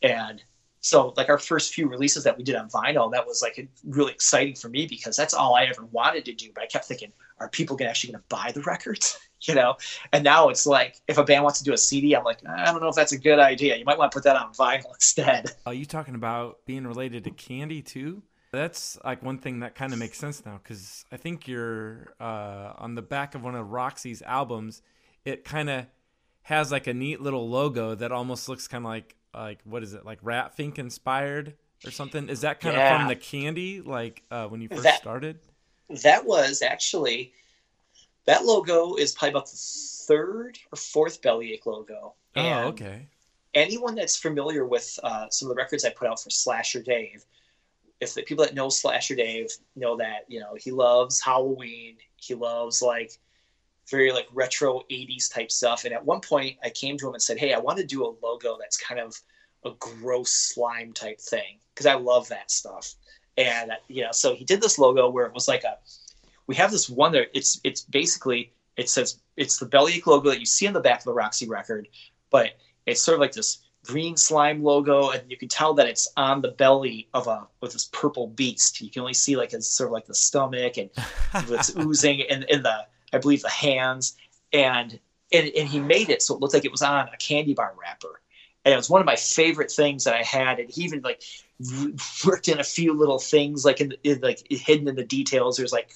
[0.00, 0.42] And
[0.80, 4.12] so like our first few releases that we did on vinyl, that was like really
[4.12, 6.50] exciting for me because that's all I ever wanted to do.
[6.54, 9.18] But I kept thinking, are people gonna actually going to buy the records?
[9.42, 9.76] you know?
[10.12, 12.66] And now it's like, if a band wants to do a CD, I'm like, I
[12.66, 13.76] don't know if that's a good idea.
[13.76, 15.50] You might want to put that on vinyl instead.
[15.66, 18.22] Are you talking about being related to candy too?
[18.52, 22.72] That's like one thing that kind of makes sense now because I think you're uh,
[22.78, 24.82] on the back of one of Roxie's albums.
[25.24, 25.86] It kind of
[26.42, 29.94] has like a neat little logo that almost looks kind of like like what is
[29.94, 31.54] it like Rat Fink inspired
[31.86, 32.28] or something?
[32.28, 35.38] Is that kind of from the candy like uh, when you first That- started?
[36.02, 37.32] that was actually
[38.26, 39.56] that logo is probably about the
[40.06, 42.14] third or fourth bellyache logo.
[42.36, 43.08] Oh, okay.
[43.54, 47.24] anyone that's familiar with uh, some of the records I put out for Slasher Dave,
[48.00, 52.34] if the people that know Slasher Dave know that you know he loves Halloween, he
[52.34, 53.18] loves like
[53.90, 55.84] very like retro 80s type stuff.
[55.84, 58.04] And at one point, I came to him and said, "Hey, I want to do
[58.04, 59.18] a logo that's kind of
[59.64, 62.94] a gross slime type thing because I love that stuff."
[63.36, 65.78] And uh, you know, so he did this logo where it was like a
[66.46, 70.40] we have this one that it's it's basically it says it's the bellyache logo that
[70.40, 71.88] you see on the back of the Roxie record,
[72.30, 72.52] but
[72.86, 76.42] it's sort of like this green slime logo, and you can tell that it's on
[76.42, 78.80] the belly of a with this purple beast.
[78.80, 80.90] You can only see like it's sort of like the stomach and
[81.34, 84.16] it's oozing in, in the I believe the hands.
[84.52, 84.98] And
[85.32, 87.74] and, and he made it so it looked like it was on a candy bar
[87.80, 88.20] wrapper.
[88.64, 90.58] And it was one of my favorite things that i had.
[90.58, 91.22] And he even like
[92.26, 95.56] worked in a few little things like in, in like hidden in the details.
[95.56, 95.92] There's like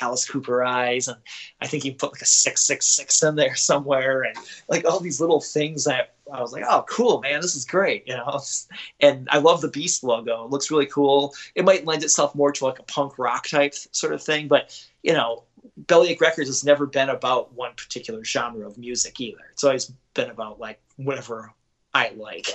[0.00, 1.16] alice cooper eyes and
[1.60, 4.22] i think he put like a 666 in there somewhere.
[4.22, 4.36] And
[4.68, 8.06] like all these little things that i was like oh cool man this is great
[8.06, 8.40] you know?
[9.00, 10.44] And i love the beast logo.
[10.44, 11.34] It looks really cool.
[11.54, 14.80] It might lend itself more to like a punk rock type sort of thing but
[15.02, 15.42] you know
[15.76, 19.40] Bellyache Records has never been about one particular genre of music either.
[19.52, 21.52] It's always been about like whatever
[21.94, 22.48] I like.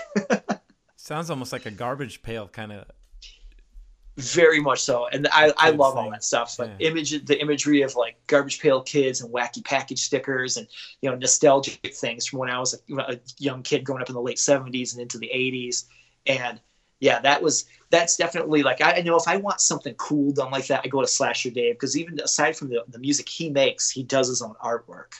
[0.96, 2.86] Sounds almost like a garbage pail kind of.
[4.18, 6.56] Very much so, and I, I love all that stuff.
[6.58, 6.88] But Yeah.
[6.88, 10.68] image, the imagery of like garbage pail kids and wacky package stickers, and
[11.02, 14.16] you know nostalgic things from when I was a, a young kid growing up in
[14.16, 15.84] the late '70s and into the '80s.
[16.28, 16.62] And
[17.06, 20.50] yeah, that was that's definitely like I I know if I want something cool done
[20.50, 23.52] like that, I go to Slasher Dave because even aside from the, the music he
[23.52, 25.14] makes, he does his own artwork.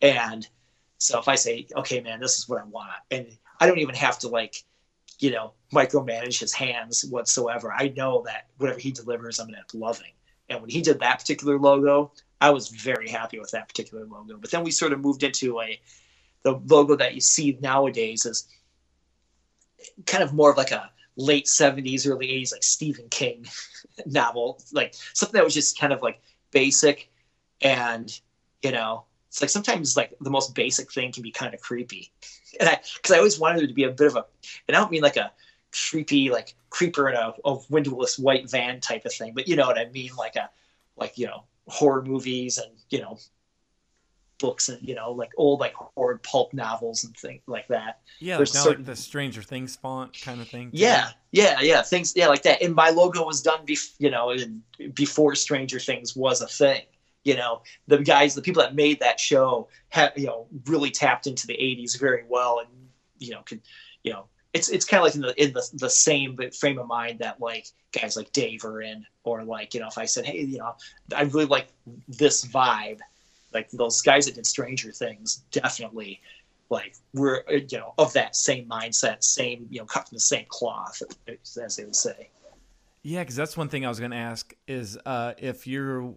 [0.00, 0.48] And
[0.96, 3.26] so if I say, okay, man, this is what I want, and
[3.60, 4.64] I don't even have to like,
[5.18, 7.70] you know, micromanage his hands whatsoever.
[7.70, 10.12] I know that whatever he delivers, I'm gonna end up loving.
[10.48, 14.38] And when he did that particular logo, I was very happy with that particular logo.
[14.38, 15.78] But then we sort of moved into a
[16.44, 18.48] the logo that you see nowadays is
[20.06, 23.46] kind of more of like a late 70s early 80s like stephen king
[24.06, 27.10] novel like something that was just kind of like basic
[27.62, 28.20] and
[28.62, 32.10] you know it's like sometimes like the most basic thing can be kind of creepy.
[32.58, 34.24] And i because i always wanted it to be a bit of a
[34.66, 35.30] and i don't mean like a
[35.72, 39.66] creepy like creeper in a, a windowless white van type of thing but you know
[39.66, 40.10] what i mean?
[40.16, 40.48] Like a
[40.96, 43.18] like you know horror movies and you know
[44.38, 48.36] books and you know like old like horror pulp novels and things like that Yeah,
[48.36, 50.70] There's like, now, certain- like the Stranger Things font kind of thing.
[50.72, 51.82] yeah, yeah, yeah.
[51.82, 52.62] Things, yeah, like that.
[52.62, 54.34] And my logo was done, bef- you know,
[54.94, 56.82] before Stranger Things was a thing.
[57.24, 61.26] You know, the guys, the people that made that show, have you know, really tapped
[61.26, 62.68] into the '80s very well, and
[63.18, 63.60] you know, could,
[64.04, 66.86] you know, it's it's kind of like in the in the the same frame of
[66.86, 70.24] mind that like guys like Dave are in, or like you know, if I said,
[70.24, 70.74] hey, you know,
[71.16, 71.66] I really like
[72.06, 73.00] this vibe,
[73.56, 76.20] like those guys that did Stranger Things, definitely
[76.70, 80.44] like we're you know of that same mindset same you know cut from the same
[80.48, 82.28] cloth as they would say
[83.02, 86.16] Yeah, because that's one thing I was going to ask is uh, if you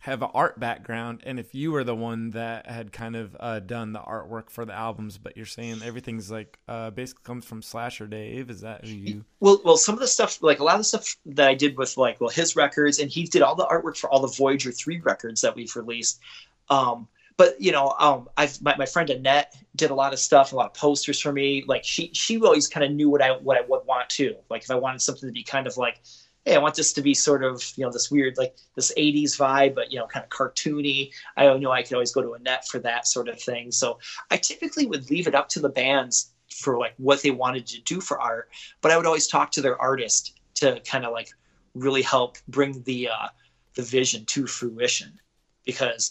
[0.00, 3.58] have an art background and if you were the one that had kind of uh,
[3.58, 7.62] done the artwork for the albums, but you're saying everything's like uh, basically comes from
[7.62, 8.50] Slasher Dave.
[8.50, 9.24] Is that you?
[9.40, 11.76] well well some of the stuff like a lot of the stuff that i did
[11.76, 14.72] with like well his records and he did all the artwork for all the voyager
[14.72, 16.20] 3 records that we've released
[16.68, 20.52] um but you know um i've my, my friend annette did a lot of stuff
[20.52, 21.64] a lot of posters for me.
[21.66, 24.62] Like she she always kind of knew what i what i would want to like
[24.62, 26.00] if i wanted something to be kind of like
[26.44, 29.36] hey i want this to be sort of you know this weird like this 80s
[29.36, 31.10] vibe but you know kind of cartoony.
[31.36, 33.70] I know i could always go to annette for that sort of thing.
[33.70, 33.98] So
[34.30, 37.80] i typically would leave it up to the bands for like what they wanted to
[37.82, 38.48] do for art
[38.80, 41.28] but i would always talk to their artist to kind of like
[41.74, 43.28] really help bring the uh
[43.76, 45.20] the vision to fruition.
[45.64, 46.10] Because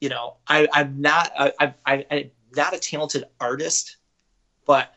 [0.00, 1.52] you know I, I'm not I,
[1.86, 3.96] I, I'm not a talented artist,
[4.66, 4.94] but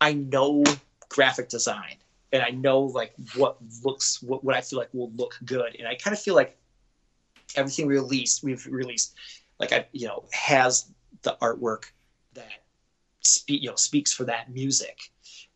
[0.00, 0.64] I know
[1.08, 1.96] graphic design
[2.34, 5.86] and I know like what looks what, what I feel like will look good, and
[5.86, 6.58] I kind of feel like
[7.54, 9.14] everything released we've released
[9.60, 10.90] like I you know has
[11.22, 11.84] the artwork
[12.34, 12.64] that
[13.20, 15.12] speak you know speaks for that music.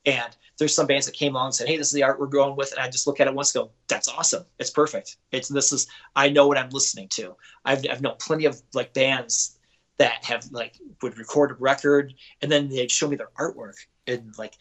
[0.06, 2.26] And there's some bands that came along and said, "Hey, this is the art we're
[2.26, 4.44] going with," and I just look at it once, and go, "That's awesome!
[4.58, 5.16] It's perfect!
[5.32, 8.92] It's this is I know what I'm listening to." I've I've known plenty of like
[8.94, 9.58] bands
[9.98, 13.74] that have like would record a record and then they'd show me their artwork
[14.06, 14.54] and like,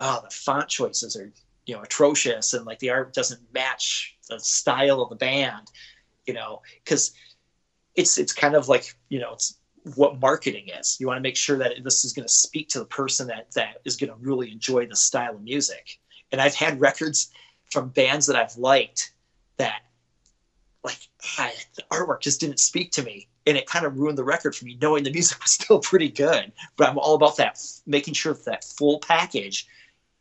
[0.00, 1.32] oh, the font choices are
[1.66, 5.70] you know atrocious and like the art doesn't match the style of the band,
[6.26, 7.12] you know, because
[7.94, 9.58] it's it's kind of like you know it's
[9.94, 10.96] what marketing is.
[11.00, 13.50] You want to make sure that this is going to speak to the person that
[13.54, 15.98] that is going to really enjoy the style of music.
[16.32, 17.30] And I've had records
[17.70, 19.12] from bands that I've liked
[19.56, 19.82] that
[20.84, 20.98] like
[21.38, 24.54] ah, the artwork just didn't speak to me and it kind of ruined the record
[24.54, 28.14] for me knowing the music was still pretty good but i'm all about that making
[28.14, 29.66] sure that, that full package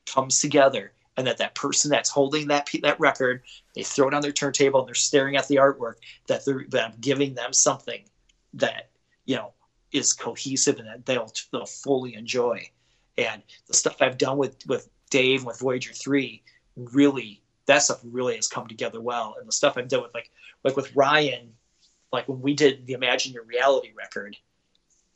[0.06, 3.42] comes together and that that person that's holding that that record
[3.76, 5.96] they throw it on their turntable and they're staring at the artwork
[6.28, 8.04] that they're that i'm giving them something
[8.54, 8.90] that
[9.28, 9.54] you know
[9.92, 12.68] is cohesive and that they'll, they'll fully enjoy.
[13.20, 16.44] And the stuff i've done with with dave with voyager 3
[16.76, 19.36] really that stuff really has come together well.
[19.40, 20.32] And the stuff i've done with like
[20.64, 21.54] like with ryan
[22.12, 24.36] like when we did the imagine your reality record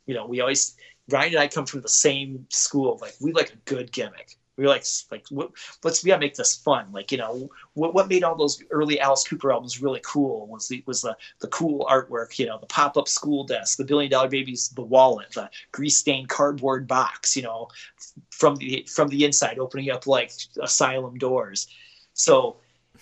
[0.06, 0.76] you know we always
[1.10, 4.64] ryan and i come from the same school like we like a good gimmick We
[4.64, 5.50] were like, like, what,
[5.82, 6.86] let's we gotta make this fun.
[6.92, 10.68] Like, you know, what, what made all those early Alice Cooper albums really cool was
[10.68, 12.38] the was the the cool artwork.
[12.38, 15.96] You know, the pop up school desk, the Billion Dollar Babies, the wallet, the grease
[15.96, 17.34] stained cardboard box.
[17.34, 17.68] You know,
[18.30, 21.68] from the from the inside, opening up like asylum doors.
[22.12, 22.56] So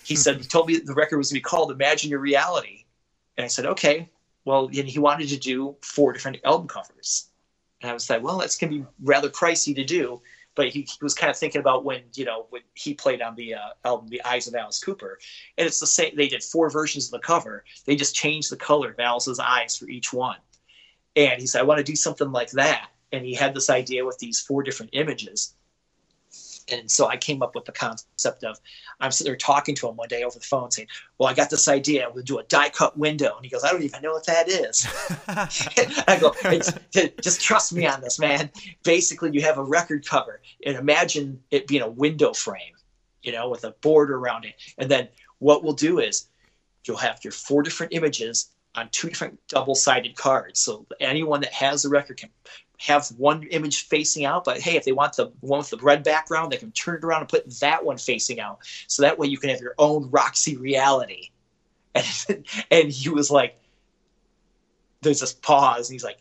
[0.04, 2.84] he said he told me the record was gonna be called Imagine Your Reality,
[3.36, 4.08] and I said, okay.
[4.46, 7.28] Well, and he wanted to do four different album covers,
[7.82, 10.22] and I was like, well, that's gonna be rather pricey to do
[10.54, 13.34] but he, he, was kind of thinking about when you know when he played on
[13.34, 15.18] the uh, album The Eyes of Alice Cooper,
[15.56, 16.14] and it's the same.
[16.16, 17.64] They did four versions of the cover.
[17.86, 20.38] They just changed the color of Alice's eyes for each one,
[21.16, 24.04] and he said, "I want to do something like that." And he had this idea
[24.04, 25.54] with these four different images,
[26.72, 28.58] and so I came up with the concept of
[29.00, 31.50] I'm sitting there talking to him one day over the phone saying, Well, I got
[31.50, 32.08] this idea.
[32.12, 33.34] We'll do a die cut window.
[33.36, 34.86] And he goes, I don't even know what that is.
[36.08, 36.34] I go,
[37.20, 38.50] Just trust me on this, man.
[38.82, 42.74] Basically, you have a record cover and imagine it being a window frame,
[43.22, 44.54] you know, with a border around it.
[44.78, 46.26] And then what we'll do is
[46.84, 50.60] you'll have your four different images on two different double sided cards.
[50.60, 52.30] So anyone that has the record can
[52.80, 56.02] have one image facing out, but hey, if they want the one with the red
[56.02, 58.58] background, they can turn it around and put that one facing out.
[58.86, 61.30] So that way you can have your own Roxie reality.
[62.28, 63.56] And, and he was like,
[65.02, 66.18] there's this pause, and he's like,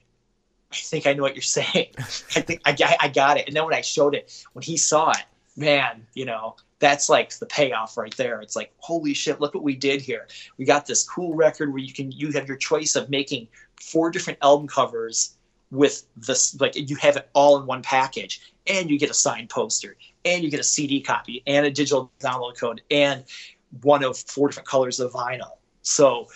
[0.71, 1.87] I think I know what you're saying.
[1.97, 3.45] I think I, I got it.
[3.45, 7.37] And then when I showed it, when he saw it, man, you know, that's like
[7.37, 8.41] the payoff right there.
[8.41, 10.27] It's like, holy shit, look what we did here.
[10.57, 13.47] We got this cool record where you can you have your choice of making
[13.79, 15.35] four different album covers
[15.71, 19.49] with this like you have it all in one package and you get a signed
[19.49, 23.23] poster and you get a cd copy and a digital download code and
[23.81, 25.57] one of four different colors of vinyl.
[25.81, 26.27] So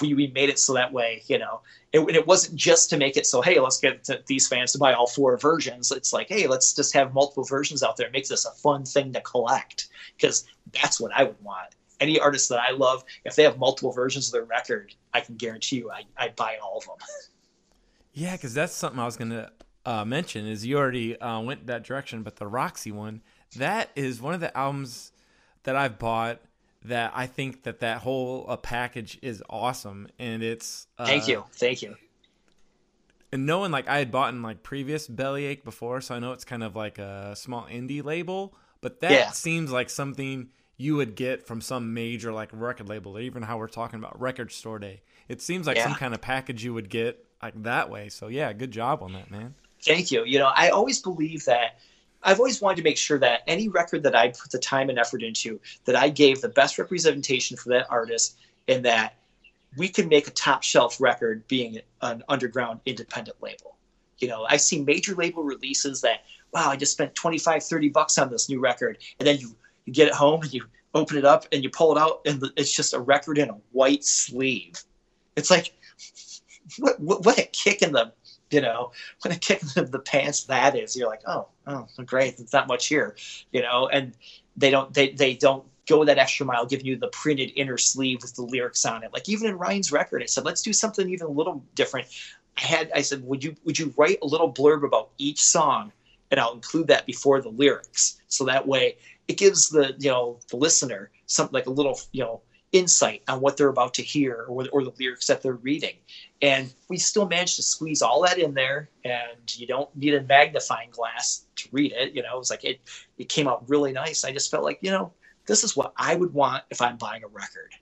[0.00, 1.60] we, we made it so that way you know.
[1.92, 4.92] It, it wasn't just to make it so hey let's get these fans to buy
[4.92, 5.90] all four versions.
[5.90, 8.10] It's like hey let's just have multiple versions out there.
[8.10, 11.74] Make this a fun thing to collect because that's what i would want.
[11.98, 15.36] Any artist that i love if they have multiple versions of their record i can
[15.36, 16.96] guarantee you i, I buy all of them
[18.16, 19.50] Yeah, because that's something I was gonna
[19.84, 20.46] uh, mention.
[20.46, 23.20] Is you already uh, went that direction, but the Roxie one,
[23.56, 25.12] that is one of the albums
[25.64, 26.40] that I've bought
[26.86, 30.86] that I think that that whole uh, package is awesome, and it's.
[30.98, 31.94] Uh, thank you, thank you.
[33.32, 36.46] And knowing like I had bought in like previous Bellyache before, so I know it's
[36.46, 39.30] kind of like a small indie label, but that yeah.
[39.32, 40.48] seems like something
[40.78, 44.18] you would get from some major like record label, or even how we're talking about
[44.18, 45.02] record store day.
[45.28, 45.84] It seems like yeah.
[45.84, 48.08] some kind of package you would get like that way.
[48.08, 49.54] So yeah, good job on that, man.
[49.82, 50.24] Thank you.
[50.24, 51.78] You know, I always believe that
[52.22, 54.98] I've always wanted to make sure that any record that I put the time and
[54.98, 59.14] effort into, that I gave the best representation for that artist, and that
[59.76, 63.76] we can make a top shelf record being an underground independent label.
[64.18, 68.18] You know, I see major label releases that, wow, I just spent 25, 30 bucks
[68.18, 68.98] on this new record.
[69.20, 71.94] And then you, you get it home and you open it up and you pull
[71.94, 74.82] it out and it's just a record in a white sleeve.
[75.36, 75.74] It's like,
[76.78, 78.12] what, what, a kick in the
[78.50, 80.96] you know what a kick in the pants that is.
[80.96, 82.38] You're like oh oh great.
[82.38, 83.16] It's not much here
[83.52, 84.14] you know and
[84.56, 88.18] they don't they, they don't go that extra mile giving you the printed inner sleeve
[88.22, 89.12] with the lyrics on it.
[89.12, 92.08] Like even in ryan's record i said let's do something even a little different.
[92.56, 95.92] I had i said would you would you write a little blurb about each song?
[96.30, 98.20] And i'll include that before the lyrics.
[98.28, 98.96] So that way
[99.28, 102.40] it gives the you know the listener something like a little you know
[102.76, 105.96] insight on what they're about to hear or, or the lyrics that they're reading.
[106.42, 110.22] And we still managed to squeeze all that in there, and you don't need a
[110.22, 112.14] magnifying glass to read it.
[112.14, 112.80] You know, it was like it,
[113.16, 114.24] it came out really nice.
[114.24, 115.12] I just felt like, you know,
[115.46, 117.72] this is what I would want if I'm buying a record.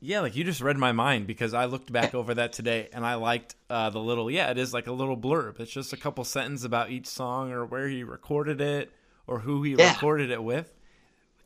[0.00, 3.04] Yeah, like you just read my mind because I looked back over that today and
[3.04, 5.58] I liked uh, the little, yeah, it is like a little blurb.
[5.58, 8.92] It's just a couple sentences about each song or where he recorded it
[9.26, 9.92] or who he yeah.
[9.92, 10.72] recorded it with.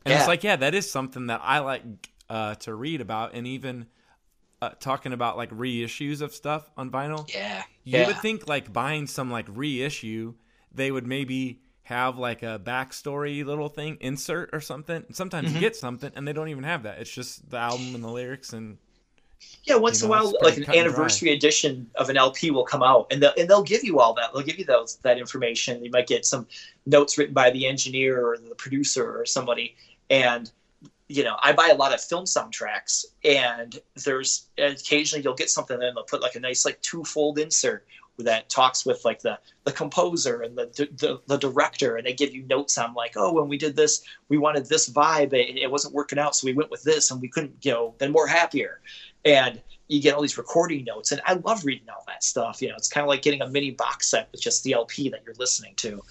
[0.05, 0.19] And yeah.
[0.19, 3.87] it's like, yeah, that is something that I like uh, to read about, and even
[4.61, 7.31] uh, talking about like reissues of stuff on vinyl.
[7.31, 8.07] Yeah, you yeah.
[8.07, 10.33] would think like buying some like reissue,
[10.73, 15.03] they would maybe have like a backstory little thing insert or something.
[15.11, 15.55] Sometimes mm-hmm.
[15.55, 16.99] you get something and they don't even have that.
[16.99, 18.77] It's just the album and the lyrics and
[19.63, 22.63] yeah, once you know, in a while, like an anniversary edition of an LP will
[22.63, 24.31] come out, and they'll and they'll give you all that.
[24.31, 25.83] They'll give you those that information.
[25.83, 26.47] You might get some
[26.85, 29.75] notes written by the engineer or the producer or somebody,
[30.11, 30.51] and
[31.11, 35.81] you know, I buy a lot of film soundtracks, and there's occasionally you'll get something,
[35.81, 37.85] and they'll put like a nice like two-fold insert
[38.19, 40.65] that talks with like the the composer and the,
[40.97, 44.03] the the director, and they give you notes on like, oh, when we did this,
[44.29, 47.21] we wanted this vibe, it, it wasn't working out, so we went with this, and
[47.21, 48.79] we couldn't, you know, then we're happier,
[49.25, 52.61] and you get all these recording notes, and I love reading all that stuff.
[52.61, 55.09] You know, it's kind of like getting a mini box set with just the LP
[55.09, 56.01] that you're listening to,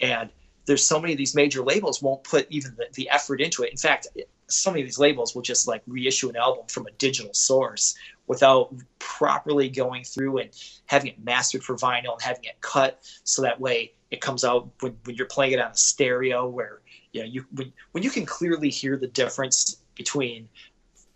[0.00, 0.30] and
[0.66, 3.70] there's so many of these major labels won't put even the, the effort into it.
[3.70, 4.06] In fact,
[4.48, 7.94] so many of these labels will just like reissue an album from a digital source
[8.26, 10.50] without properly going through and
[10.86, 14.68] having it mastered for vinyl and having it cut so that way it comes out
[14.80, 16.80] when, when you're playing it on a stereo where
[17.12, 20.48] you know you when, when you can clearly hear the difference between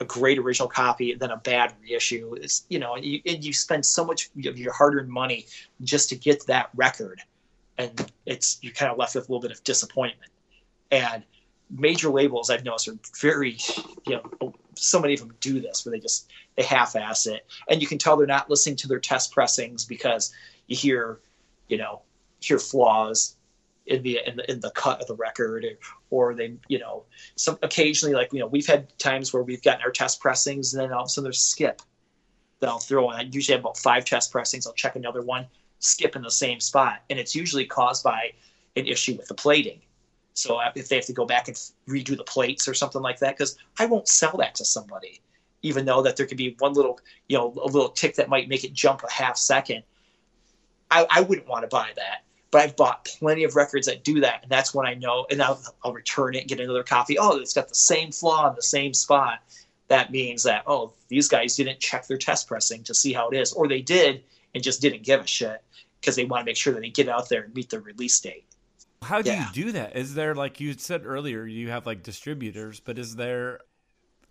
[0.01, 3.53] a great original copy than a bad reissue it's you know and you, and you
[3.53, 5.47] spend so much of your hard-earned money
[5.83, 7.21] just to get that record
[7.79, 10.31] and it's you're kind of left with a little bit of disappointment.
[10.91, 11.25] And
[11.73, 13.59] major labels I've noticed are very,
[14.07, 17.81] you know, so many of them do this where they just they half-ass it, and
[17.81, 20.33] you can tell they're not listening to their test pressings because
[20.67, 21.21] you hear,
[21.69, 22.03] you know,
[22.41, 23.37] hear flaws
[23.87, 25.79] in the in the, in the cut of the record, or,
[26.11, 27.05] or they, you know,
[27.37, 30.83] some occasionally like you know we've had times where we've gotten our test pressings and
[30.83, 31.83] then all of a sudden there's skip
[32.61, 33.17] that I'll throw in.
[33.17, 34.67] I usually have about five test pressings.
[34.67, 35.47] I'll check another one,
[35.81, 38.33] skip in the same spot, and it's usually caused by
[38.77, 39.81] an issue with the plating
[40.35, 41.57] so if they have to go back and
[41.89, 45.21] redo the plates or something like that, because I won't sell that to somebody,
[45.63, 48.49] even though that there could be one little, you know, a little tick that might
[48.49, 49.83] make it jump a half second.
[50.91, 52.25] I, I wouldn't want to buy that.
[52.51, 55.27] But I've bought plenty of records that do that, and that's when I know.
[55.31, 57.19] And I'll, I'll return it and get another copy.
[57.19, 59.39] Oh, it's got the same flaw in the same spot.
[59.89, 63.37] That means that oh, these guys didn't check their test pressing to see how it
[63.37, 64.23] is, or they did
[64.55, 65.63] and just didn't give a shit
[66.01, 68.21] because they want to make sure that they get out there and meet their release
[68.21, 68.45] date.
[69.03, 69.47] How do yeah.
[69.47, 69.97] you do that?
[69.97, 73.61] Is there like you said earlier, you have like distributors, but is there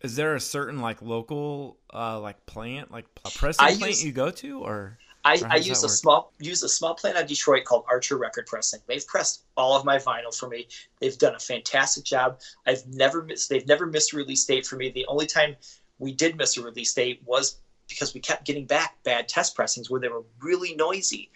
[0.02, 4.06] is there a certain like local uh like plant, like a pressing I plant use,
[4.06, 5.92] you go to or I, or I use a work?
[5.92, 8.80] small use a small plant out of Detroit called Archer Record Pressing.
[8.88, 10.68] They've pressed all of my vinyl for me.
[11.00, 12.40] They've done a fantastic job.
[12.66, 14.90] I've never missed they've never missed a release date for me.
[14.90, 15.56] The only time
[16.00, 19.90] we did miss a release date was because we kept getting back bad test pressings
[19.90, 21.30] where they were really noisy.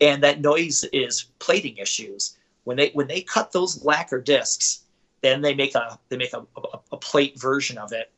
[0.00, 4.84] And that noise is plating issues when they when they cut those lacquer discs,
[5.20, 8.10] then they make a they make a, a, a plate version of it.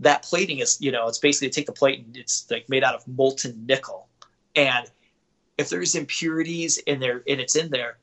[0.00, 2.94] That plating is you know it's basically take the plate and it's like made out
[2.94, 4.08] of molten nickel,
[4.54, 4.88] and
[5.56, 7.98] if there's impurities in there and it's in there,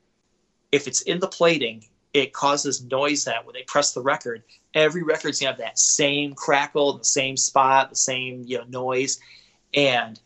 [0.72, 4.42] if it's in the plating, it causes noise that when they press the record,
[4.74, 9.18] every record's gonna have that same crackle, the same spot, the same you know noise,
[9.74, 10.20] and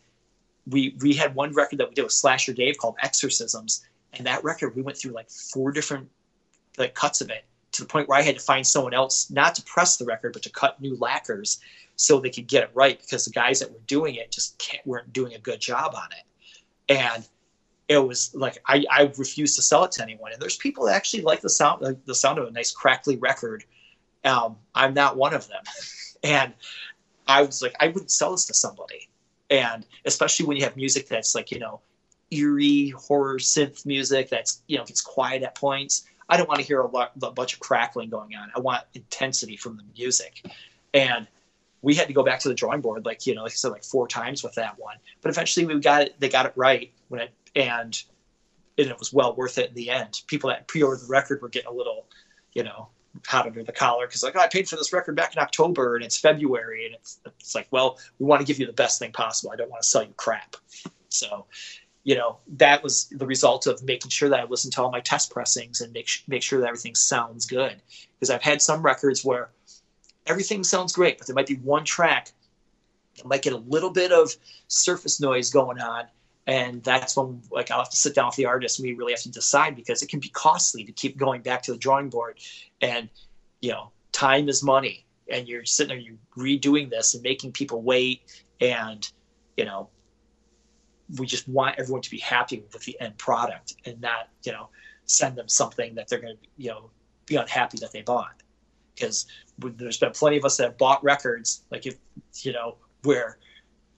[0.67, 4.43] we we had one record that we did with Slasher Dave called Exorcisms, and that
[4.43, 6.09] record, we went through like four different
[6.77, 9.55] like cuts of it to the point where I had to find someone else not
[9.55, 11.59] to press the record, but to cut new lacquers
[11.95, 15.13] so they could get it right because the guys that were doing it just weren't
[15.13, 16.93] doing a good job on it.
[16.93, 17.27] And
[17.87, 20.31] it was like I, I refused to sell it to anyone.
[20.33, 23.17] And there's people that actually like the sound like the sound of a nice crackly
[23.17, 23.63] record.
[24.23, 25.63] Um, I'm not one of them.
[26.23, 26.53] and
[27.27, 29.09] I was like, I wouldn't sell this to somebody.
[29.49, 31.81] And especially when you have music that's like, you know,
[32.31, 36.05] eerie horror synth music that's you know gets quiet at points.
[36.29, 38.51] I don't want to hear a, lot, a bunch of crackling going on.
[38.55, 40.45] I want intensity from the music,
[40.93, 41.27] and
[41.81, 43.71] we had to go back to the drawing board, like you know, like I said,
[43.71, 44.95] like four times with that one.
[45.21, 46.19] But eventually, we got it.
[46.19, 48.01] They got it right when it and
[48.77, 50.21] and it was well worth it in the end.
[50.27, 52.05] People that pre-ordered the record were getting a little,
[52.53, 52.87] you know,
[53.27, 55.95] hot under the collar because like oh, I paid for this record back in October
[55.95, 58.99] and it's February and it's it's like well we want to give you the best
[58.99, 59.51] thing possible.
[59.51, 60.55] I don't want to sell you crap.
[61.09, 61.45] So
[62.03, 65.01] you know that was the result of making sure that I listen to all my
[65.01, 67.81] test pressings and make make sure that everything sounds good.
[68.15, 69.49] Because I've had some records where
[70.25, 72.31] everything sounds great, but there might be one track
[73.17, 74.31] that might get a little bit of
[74.67, 76.05] surface noise going on,
[76.47, 79.13] and that's when like I'll have to sit down with the artist and we really
[79.13, 82.09] have to decide because it can be costly to keep going back to the drawing
[82.09, 82.39] board,
[82.81, 83.09] and
[83.61, 87.83] you know time is money, and you're sitting there you're redoing this and making people
[87.83, 89.11] wait, and
[89.55, 89.89] you know
[91.17, 94.69] we just want everyone to be happy with the end product and not you know
[95.05, 96.89] send them something that they're going to you know
[97.25, 98.43] be unhappy that they bought.
[98.95, 99.25] Because
[99.57, 101.95] there's been plenty of us that have bought records like if
[102.41, 103.37] you know where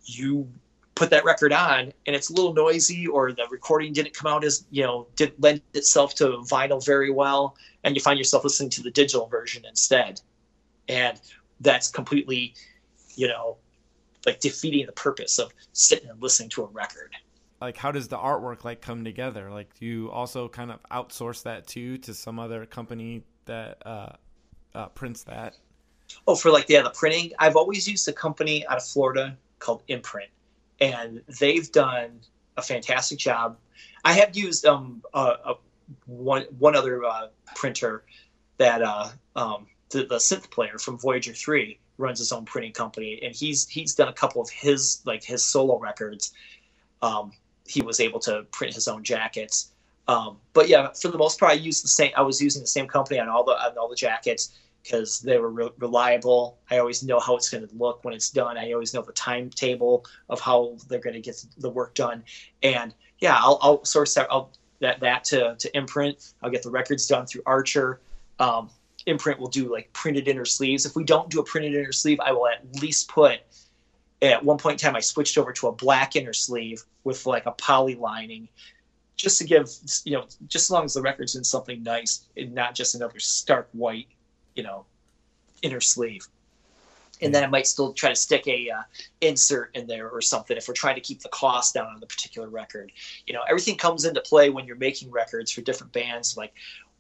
[0.06, 0.48] you
[0.96, 4.44] put that record on and it's a little noisy or the recording didn't come out
[4.44, 8.70] as you know didn't lend itself to vinyl very well and you find yourself listening
[8.70, 10.22] to the digital version instead.
[10.88, 11.20] And
[11.60, 12.54] that's completely
[13.16, 13.58] you know
[14.26, 17.12] like defeating the purpose of sitting and listening to a record.
[17.62, 19.50] Like how does the artwork like come together?
[19.50, 24.14] Like do you also kind of outsource that too to some other company that uh,
[24.76, 25.56] uh, prints that?
[26.28, 27.32] Oh for like yeah the printing.
[27.40, 30.30] I've always used a company out of florida called imprint
[30.80, 32.20] and they've done
[32.58, 33.58] a fantastic job.
[34.04, 35.54] I have used um uh, a,
[36.06, 38.04] one one other uh, printer
[38.58, 43.20] that uh um the, the synth player from voyager 3 runs his own printing company,
[43.24, 46.34] and he's he's done a couple of his like his solo records.
[47.02, 47.32] Um,
[47.68, 49.72] he was able to print his own jackets.
[50.08, 52.12] Um, but yeah, for the most part, I used the same.
[52.18, 55.38] I was using the same company on all the on all the jackets because they
[55.38, 56.58] were re- reliable.
[56.70, 58.58] I always know how it's going to look when it's done.
[58.58, 62.24] I always know the timetable of how they're going to get the work done.
[62.62, 66.34] And yeah, I'll, I'll source that, I'll, that that to to imprint.
[66.42, 68.02] I'll get the records done through Archer.
[68.40, 68.70] Um,
[69.06, 70.86] imprint will do like printed inner sleeves.
[70.86, 73.40] If we don't do a printed inner sleeve, I will at least put.
[74.22, 77.46] At one point in time, I switched over to a black inner sleeve with like
[77.46, 78.48] a poly lining
[79.16, 79.70] just to give
[80.06, 83.20] you know just as long as the record's in something nice and not just another
[83.20, 84.08] stark white
[84.56, 84.86] you know
[85.62, 86.28] inner sleeve
[87.22, 88.82] and then i might still try to stick a uh,
[89.22, 92.08] insert in there or something if we're trying to keep the cost down on the
[92.08, 92.92] particular record
[93.28, 96.54] you know everything comes into play when you're making records for different bands like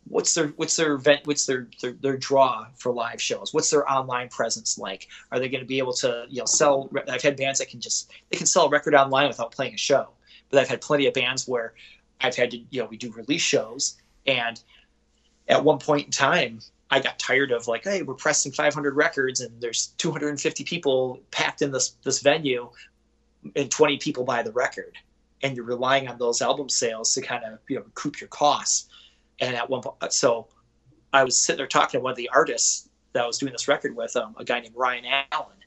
[0.08, 3.89] what's their what's their event what's their, their their draw for live shows what's their
[3.89, 7.38] online presence like are they going to be able to you know sell i've had
[7.38, 10.10] bands that can just they can sell a record online without playing a show
[10.49, 11.74] but i've had plenty of bands where
[12.24, 13.97] I've had to, you know, we do release shows.
[14.26, 14.60] And
[15.47, 19.41] at one point in time, I got tired of like, hey, we're pressing 500 records
[19.41, 22.70] and there's 250 people packed in this this venue,
[23.56, 24.97] and 20 people buy the record,
[25.41, 28.88] and you're relying on those album sales to kind of you know recoup your costs.
[29.40, 30.48] And at one point, so
[31.12, 33.68] I was sitting there talking to one of the artists that I was doing this
[33.68, 35.58] record with, um, a guy named Ryan Allen,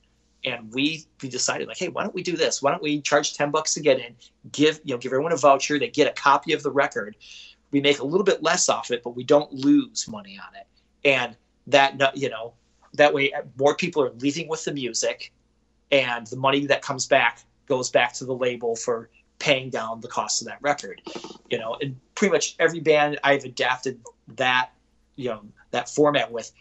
[0.45, 2.63] and we we decided like hey why don't we do this?
[2.63, 4.15] Why don't we charge 10 bucks to get in
[4.53, 7.17] give you know give everyone a voucher they get a copy of the record.
[7.73, 10.67] We make a little bit less off it but we don't lose money on it.
[11.05, 11.37] And
[11.67, 12.55] that you know
[12.95, 15.33] that way more people are leaving with the music
[15.91, 20.09] and the money that comes back goes back to the label for paying down the
[20.09, 21.03] cost of that record
[21.51, 24.71] you know and pretty much every band i've adapted that
[25.17, 26.53] you know that format with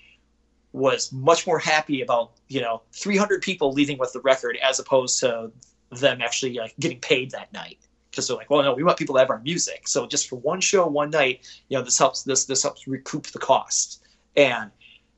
[0.74, 5.20] was much more happy about you know 300 people leaving with the record as opposed
[5.20, 5.52] to
[5.92, 7.78] them actually like getting paid that night
[8.12, 10.36] because they're like well no we want people to have our music so just for
[10.38, 14.04] one show one night you know this helps this this helps recoup the cost.
[14.36, 14.70] and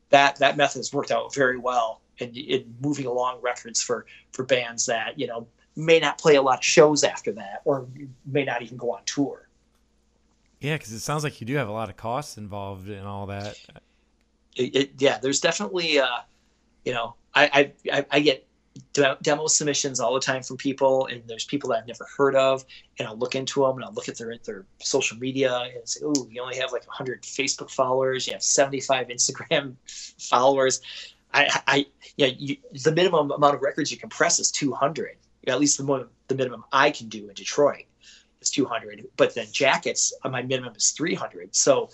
[0.09, 4.43] that that method has worked out very well in, in moving along records for for
[4.43, 5.47] bands that you know
[5.77, 7.87] may not play a lot of shows after that or
[8.25, 9.47] may not even go on tour
[10.59, 13.27] yeah because it sounds like you do have a lot of costs involved in all
[13.27, 13.57] that
[14.57, 16.19] it, it, yeah, there's definitely, uh,
[16.83, 18.45] you know, I, I, I get
[19.21, 22.65] demo submissions all the time from people, and there's people that I've never heard of,
[22.97, 26.01] and I'll look into them and I'll look at their their social media and say,
[26.03, 29.75] oh, you only have like 100 Facebook followers, you have 75 Instagram
[30.19, 30.81] followers.
[31.33, 35.17] I, I, yeah, you, the minimum amount of records you can press is 200.
[35.47, 37.85] At least the, the minimum I can do in Detroit
[38.41, 39.07] is 200.
[39.15, 41.55] But then jackets, uh, my minimum is 300.
[41.55, 41.89] So,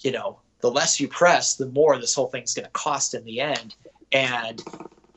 [0.00, 3.24] you know, the less you press, the more this whole thing's going to cost in
[3.24, 3.74] the end.
[4.12, 4.62] And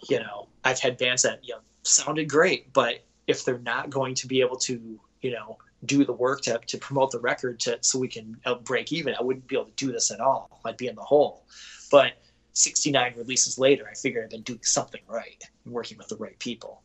[0.10, 4.16] you know, I've had bands that you know sounded great, but if they're not going
[4.16, 7.78] to be able to, you know, do the work to, to promote the record to
[7.82, 10.62] so we can break even, I wouldn't be able to do this at all.
[10.66, 11.46] I'd be in the hole.
[11.92, 12.14] But
[12.54, 16.38] 69 releases later, I figured I've been doing something right and working with the right
[16.40, 16.82] people.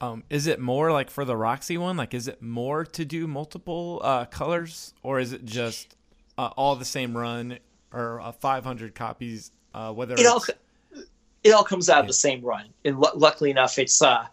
[0.00, 1.96] Um, is it more like for the Roxie one?
[1.96, 5.94] Like, is it more to do multiple uh, colors, or is it just
[6.38, 7.58] uh, all the same run
[7.92, 10.42] or uh, 500 copies, uh, whether it all
[11.42, 12.00] it all comes out yeah.
[12.00, 12.66] of the same run.
[12.84, 14.26] And l- luckily enough, it's uh,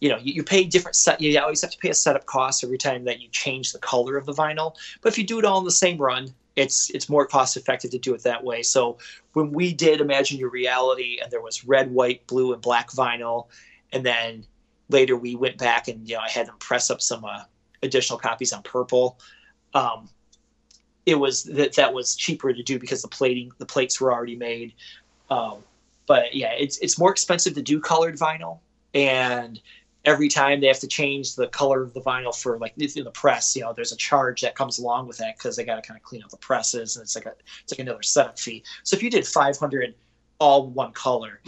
[0.00, 1.20] you know, you, you, pay different set.
[1.20, 4.16] You always have to pay a setup cost every time that you change the color
[4.16, 4.74] of the vinyl.
[5.02, 7.90] But if you do it all in the same run, it's it's more cost effective
[7.92, 8.62] to do it that way.
[8.62, 8.98] So
[9.32, 13.46] when we did Imagine Your Reality, and there was red, white, blue, and black vinyl,
[13.92, 14.46] and then
[14.90, 17.44] later we went back and you know I had them press up some uh,
[17.82, 19.18] additional copies on purple.
[19.74, 20.08] Um,
[21.06, 24.36] it was that that was cheaper to do because the plating the plates were already
[24.36, 24.74] made.
[25.30, 25.58] Um,
[26.06, 28.58] but yeah, it's it's more expensive to do colored vinyl,
[28.94, 29.60] and
[30.04, 33.10] every time they have to change the color of the vinyl for like in the
[33.10, 35.82] press, you know, there's a charge that comes along with that because they got to
[35.82, 38.62] kind of clean up the presses, and it's like a it's like another setup fee.
[38.82, 39.94] So if you did 500
[40.38, 41.40] all one color,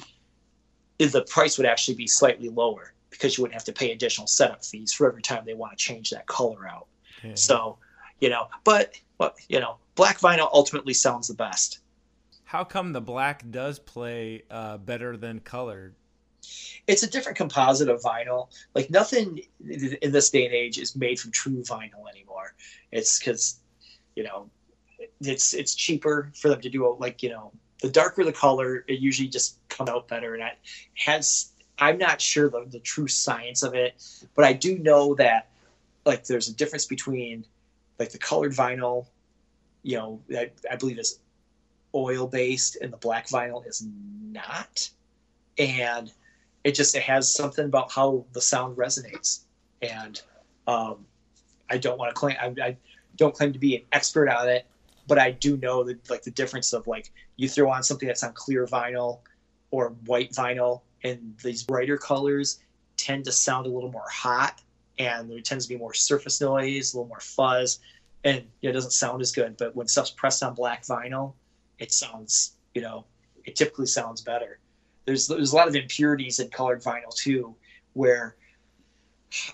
[0.98, 4.64] the price would actually be slightly lower because you wouldn't have to pay additional setup
[4.64, 6.86] fees for every time they want to change that color out.
[7.22, 7.34] Yeah.
[7.34, 7.78] So,
[8.20, 11.78] you know, but but you know, black vinyl ultimately sounds the best.
[12.44, 15.94] How come the black does play uh, better than colored?
[16.88, 18.48] It's a different composite of vinyl.
[18.74, 22.54] Like nothing in this day and age is made from true vinyl anymore.
[22.90, 23.60] It's because
[24.16, 24.50] you know
[25.20, 27.52] it's it's cheaper for them to do like you know
[27.82, 30.34] the darker the color, it usually just comes out better.
[30.34, 30.56] And it
[30.94, 31.51] has
[31.82, 34.00] I'm not sure the, the true science of it,
[34.36, 35.48] but I do know that
[36.04, 37.44] like there's a difference between
[37.98, 39.06] like the colored vinyl,
[39.82, 41.18] you know, I, I believe is
[41.92, 43.84] oil based and the black vinyl is
[44.30, 44.88] not.
[45.58, 46.12] And
[46.62, 49.40] it just it has something about how the sound resonates.
[49.82, 50.22] And
[50.68, 51.04] um,
[51.68, 52.76] I don't want to claim I, I
[53.16, 54.66] don't claim to be an expert on it,
[55.08, 58.22] but I do know that like the difference of like you throw on something that's
[58.22, 59.18] on clear vinyl
[59.72, 62.60] or white vinyl, and these brighter colors
[62.96, 64.60] tend to sound a little more hot,
[64.98, 67.80] and there tends to be more surface noise, a little more fuzz,
[68.24, 69.56] and you know, it doesn't sound as good.
[69.56, 71.34] But when stuff's pressed on black vinyl,
[71.78, 73.04] it sounds you know
[73.44, 74.58] it typically sounds better.
[75.04, 77.54] There's there's a lot of impurities in colored vinyl too,
[77.94, 78.36] where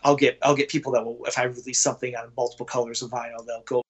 [0.04, 3.10] I'll get I'll get people that will if I release something on multiple colors of
[3.10, 3.82] vinyl, they'll go.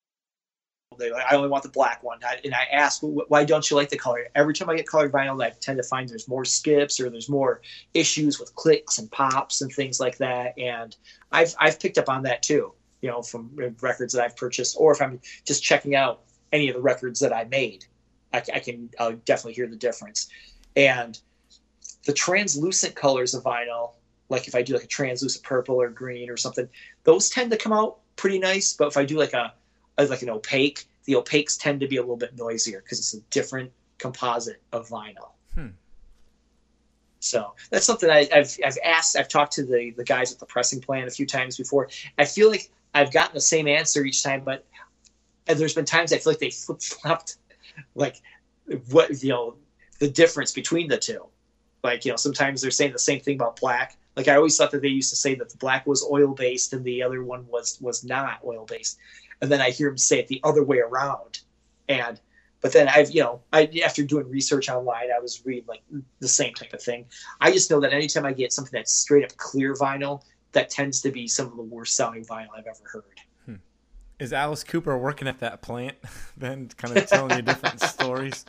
[0.98, 3.88] They I only want the black one, I, and I ask why don't you like
[3.88, 4.26] the color?
[4.34, 7.28] Every time I get colored vinyl, I tend to find there's more skips or there's
[7.28, 7.62] more
[7.94, 10.58] issues with clicks and pops and things like that.
[10.58, 10.94] And
[11.32, 14.92] I've I've picked up on that too, you know, from records that I've purchased, or
[14.92, 16.22] if I'm just checking out
[16.52, 17.84] any of the records that I made,
[18.32, 20.28] I, I can I'll definitely hear the difference.
[20.76, 21.18] And
[22.04, 23.92] the translucent colors of vinyl
[24.28, 26.68] like if I do like a translucent purple or green or something,
[27.04, 28.72] those tend to come out pretty nice.
[28.72, 29.52] But if I do like a
[29.96, 33.20] like an opaque, the opaques tend to be a little bit noisier because it's a
[33.30, 35.30] different composite of vinyl.
[35.54, 35.68] Hmm.
[37.18, 39.16] So that's something I, have I've asked.
[39.16, 41.88] I've talked to the the guys at the pressing plant a few times before.
[42.18, 44.66] I feel like I've gotten the same answer each time, but
[45.46, 47.38] there's been times I feel like they flip flopped,
[47.94, 48.20] like
[48.90, 49.54] what you know
[50.00, 51.24] the difference between the two.
[51.82, 54.72] Like you know sometimes they're saying the same thing about black, like I always thought
[54.72, 57.46] that they used to say that the black was oil based and the other one
[57.48, 58.98] was was not oil based,
[59.40, 61.40] and then I hear him say it the other way around,
[61.88, 62.20] and
[62.60, 65.82] but then I've you know I after doing research online I was reading like
[66.20, 67.06] the same type of thing.
[67.40, 70.22] I just know that anytime I get something that's straight up clear vinyl,
[70.52, 73.04] that tends to be some of the worst sounding vinyl I've ever heard.
[74.18, 75.96] Is Alice Cooper working at that plant
[76.36, 78.44] then kind of telling you different stories?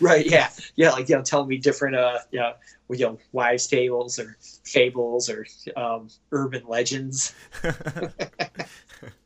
[0.00, 0.50] Right yeah.
[0.76, 2.52] Yeah like you know telling me different uh you know,
[2.90, 7.34] you know wives tables or fables or um, urban legends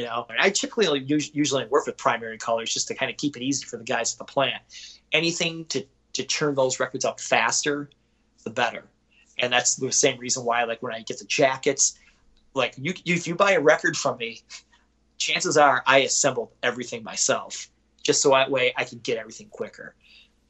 [0.00, 0.26] you know?
[0.38, 3.76] I typically usually work with primary colors just to kind of keep it easy for
[3.76, 4.62] the guys at the plant.
[5.12, 5.84] Anything to
[6.14, 7.90] to turn those records up faster
[8.44, 8.84] the better.
[9.38, 11.98] And that's the same reason why like when i get the jackets
[12.54, 14.42] like you, you if you buy a record from me
[15.18, 17.70] chances are i assembled everything myself
[18.02, 19.94] just so that way i can get everything quicker.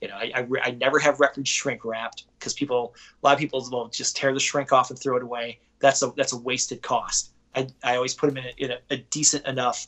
[0.01, 3.39] You know i, I, I never have records shrink wrapped because people a lot of
[3.39, 5.61] people will just tear the shrink off and throw it away.
[5.79, 8.79] That's a that's a wasted cost i, I always put them in, a, in a,
[8.91, 9.87] a decent enough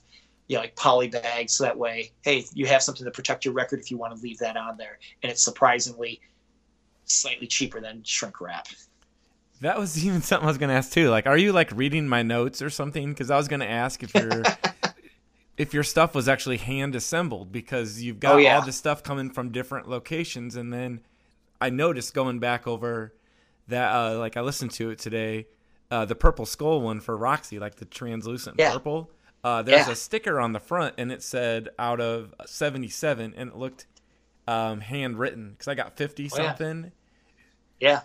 [0.49, 3.55] you know, like poly bag so that way hey you have something to protect your
[3.55, 6.21] record if you want to leave that on there and it's surprisingly
[7.05, 8.67] slightly cheaper than shrink wrap
[9.63, 11.09] that was even something I was gonna ask too.
[11.09, 13.11] Like, are you like reading my notes or something?
[13.11, 14.43] Because I was gonna ask if your
[15.57, 18.59] if your stuff was actually hand assembled because you've got oh, yeah.
[18.59, 21.01] all the stuff coming from different locations, and then
[21.61, 23.15] I noticed going back over
[23.69, 25.47] that, uh, like I listened to it today,
[25.93, 28.73] uh, the purple skull one for Roxie, like the translucent yeah.
[28.73, 29.11] purple.
[29.45, 29.93] Uh, there's yeah.
[29.93, 33.87] a sticker on the front, and it said out of 77, and it looked
[34.49, 36.93] um, handwritten because I got 50 something.
[37.79, 38.01] yeah.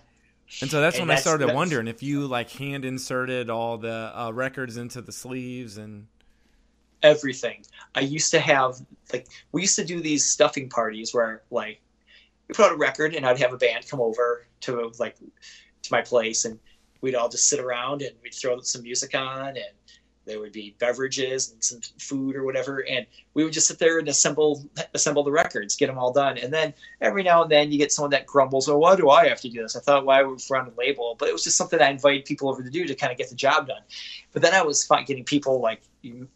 [0.61, 3.77] And so that's and when that's, I started wondering if you like hand inserted all
[3.77, 6.07] the uh, records into the sleeves and
[7.03, 7.65] everything.
[7.95, 8.75] I used to have
[9.11, 11.81] like we used to do these stuffing parties where like
[12.47, 15.91] we put out a record and I'd have a band come over to like to
[15.91, 16.57] my place and
[17.01, 19.75] we'd all just sit around and we'd throw some music on and
[20.27, 23.05] there would be beverages and some food or whatever and
[23.37, 26.39] we would just sit there and assemble assemble the records get them all done.
[26.39, 29.27] And then every now and then you get someone that grumbles oh why do i
[29.27, 29.75] have to do this?
[29.75, 31.15] I thought why would we run a label?
[31.19, 33.29] But it was just something i invited people over to do to kind of get
[33.29, 33.83] the job done.
[34.33, 35.81] But then i was getting people like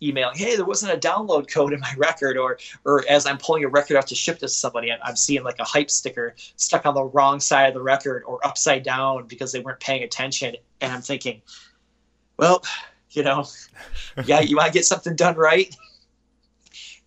[0.01, 3.63] emailing hey there wasn't a download code in my record or or as i'm pulling
[3.63, 6.93] a record out to ship to somebody i'm seeing like a hype sticker stuck on
[6.93, 10.55] the wrong side of the record or upside down because they weren't paying attention.
[10.81, 11.41] And i'm thinking
[12.37, 12.63] well
[13.11, 13.45] you know,
[14.25, 15.75] yeah, you want to get something done right.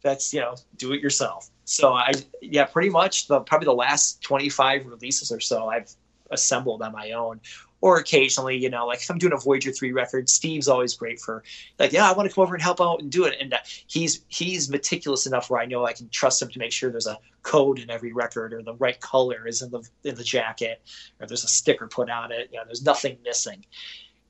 [0.02, 1.50] That's you know, do it yourself.
[1.64, 5.90] So I yeah, pretty much the probably the last 25 releases or so I've
[6.30, 7.40] assembled on my own.
[7.80, 11.20] Or occasionally, you know, like if I'm doing a Voyager three record, Steve's always great
[11.20, 11.44] for
[11.78, 13.36] like, yeah, I want to come over and help out and do it.
[13.38, 16.72] And uh, he's he's meticulous enough where I know I can trust him to make
[16.72, 20.14] sure there's a code in every record or the right color is in the in
[20.14, 20.80] the jacket
[21.20, 22.48] or there's a sticker put on it.
[22.50, 23.66] You know, there's nothing missing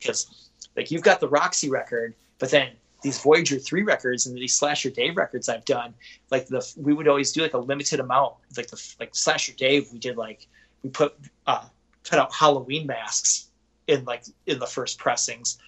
[0.01, 0.44] because
[0.77, 2.71] like you've got the Roxie record, but then
[3.03, 5.95] these Voyager three records and these Slasher Dave records I've done,
[6.31, 8.35] like the we would always do like a limited amount.
[8.57, 10.47] Like the like Slasher Dave, we did like
[10.83, 11.15] we put
[11.47, 11.67] uh
[12.03, 13.49] put out Halloween masks
[13.87, 15.59] in like in the first pressings.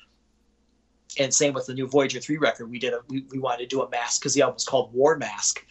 [1.18, 3.76] And same with the new Voyager three record, we did a we, we wanted to
[3.76, 5.64] do a mask because the album was called War Mask,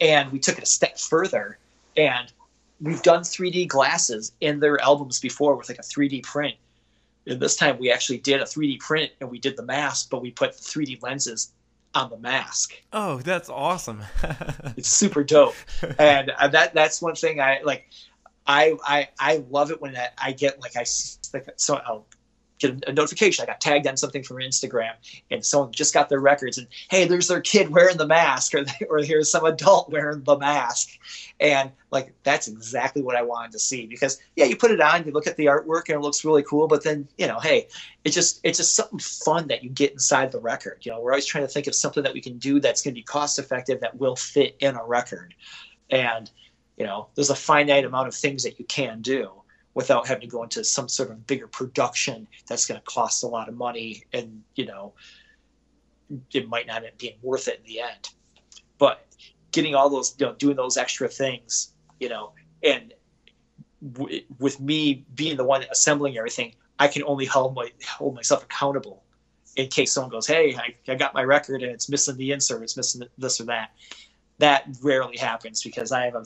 [0.00, 1.58] and we took it a step further,
[1.96, 2.32] and
[2.80, 6.56] we've done 3D glasses in their albums before with like a 3D print
[7.26, 10.20] and this time we actually did a 3D print and we did the mask, but
[10.20, 11.52] we put 3D lenses
[11.94, 12.74] on the mask.
[12.92, 14.02] Oh, that's awesome.
[14.76, 15.54] it's super dope.
[15.98, 17.88] And uh, that that's one thing I like
[18.46, 20.84] I I I love it when I get like I
[21.32, 22.06] like so I'll
[22.58, 23.42] get a notification.
[23.42, 24.92] I got tagged on something from Instagram,
[25.30, 28.64] and someone just got their records, and hey, there's their kid wearing the mask, or
[28.88, 30.90] or here's some adult wearing the mask,
[31.40, 35.04] and like that's exactly what I wanted to see because yeah, you put it on,
[35.04, 37.68] you look at the artwork, and it looks really cool, but then you know, hey,
[38.04, 40.78] it's just it's just something fun that you get inside the record.
[40.82, 42.94] You know, we're always trying to think of something that we can do that's going
[42.94, 45.34] to be cost effective that will fit in a record,
[45.90, 46.30] and
[46.76, 49.30] you know, there's a finite amount of things that you can do
[49.74, 53.26] without having to go into some sort of bigger production that's going to cost a
[53.26, 54.94] lot of money and you know
[56.32, 58.08] it might not end up being worth it in the end.
[58.78, 59.06] But
[59.54, 62.32] getting all those you know doing those extra things you know
[62.64, 62.92] and
[63.92, 68.42] w- with me being the one assembling everything i can only hold my hold myself
[68.42, 69.04] accountable
[69.54, 72.64] in case someone goes hey I, I got my record and it's missing the insert
[72.64, 73.70] it's missing this or that.
[74.38, 76.24] That rarely happens because i have a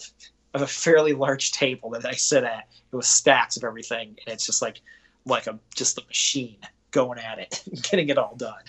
[0.58, 4.46] of a fairly large table that I sit at with stacks of everything, and it's
[4.46, 4.80] just like
[5.24, 6.58] like a just a machine
[6.90, 8.62] going at it, getting it all done.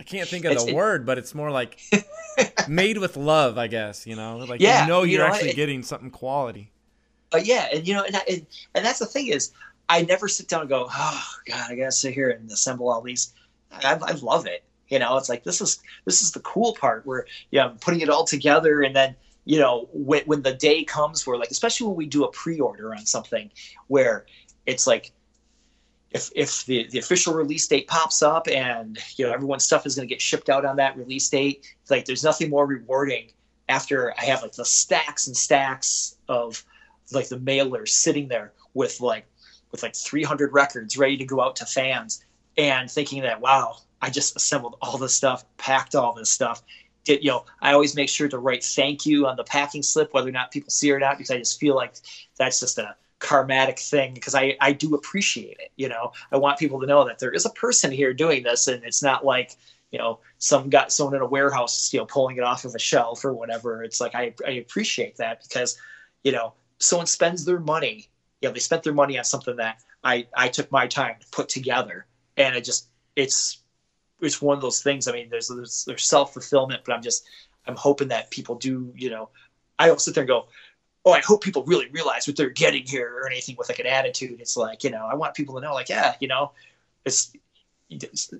[0.00, 1.80] I can't think of it's, the it, word, but it's more like
[2.68, 4.06] made with love, I guess.
[4.06, 6.70] You know, like yeah, you know you're you know, actually it, getting something quality.
[7.32, 9.52] Uh, yeah, and you know, and, and and that's the thing is,
[9.88, 13.02] I never sit down and go, oh god, I gotta sit here and assemble all
[13.02, 13.32] these.
[13.72, 14.64] I, I love it.
[14.88, 17.78] You know, it's like this is this is the cool part where you know, I'm
[17.78, 21.50] putting it all together and then you know when, when the day comes where like
[21.50, 23.50] especially when we do a pre-order on something
[23.88, 24.26] where
[24.66, 25.12] it's like
[26.10, 29.94] if if the, the official release date pops up and you know everyone's stuff is
[29.94, 33.30] going to get shipped out on that release date like there's nothing more rewarding
[33.68, 36.64] after i have like the stacks and stacks of
[37.12, 39.26] like the mailers sitting there with like
[39.70, 42.24] with like 300 records ready to go out to fans
[42.58, 46.62] and thinking that wow i just assembled all this stuff packed all this stuff
[47.04, 50.12] did you know i always make sure to write thank you on the packing slip
[50.12, 51.94] whether or not people see it or not because i just feel like
[52.36, 56.12] that's just a karmatic thing because I, I do appreciate it you know?
[56.32, 59.02] I want people to know that there is a person here doing this and it's
[59.02, 59.56] not like
[59.92, 62.80] you know some got someone in a warehouse you know pulling it off of a
[62.80, 63.84] shelf or whatever.
[63.84, 65.78] It's like i, I appreciate that because
[66.24, 68.08] you know someone spends their money
[68.40, 71.26] you know they spent their money on something that i i took my time to
[71.30, 73.61] put together and it just it's
[74.22, 75.08] it's one of those things.
[75.08, 77.24] I mean, there's there's, there's self fulfillment, but I'm just
[77.66, 78.92] I'm hoping that people do.
[78.96, 79.28] You know,
[79.78, 80.46] I don't sit there and go,
[81.04, 83.86] oh, I hope people really realize what they're getting here or anything with like an
[83.86, 84.40] attitude.
[84.40, 86.52] It's like you know, I want people to know, like, yeah, you know,
[87.04, 87.32] it's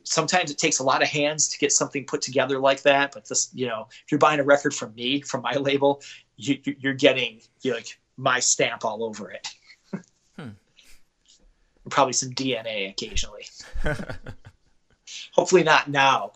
[0.05, 3.13] sometimes it takes a lot of hands to get something put together like that.
[3.13, 6.03] But this, you know, if you're buying a record from me, from my label,
[6.37, 9.49] you, are getting you know, like my stamp all over it.
[10.39, 10.51] Hmm.
[11.91, 13.47] Probably some DNA occasionally.
[15.33, 16.33] Hopefully not now.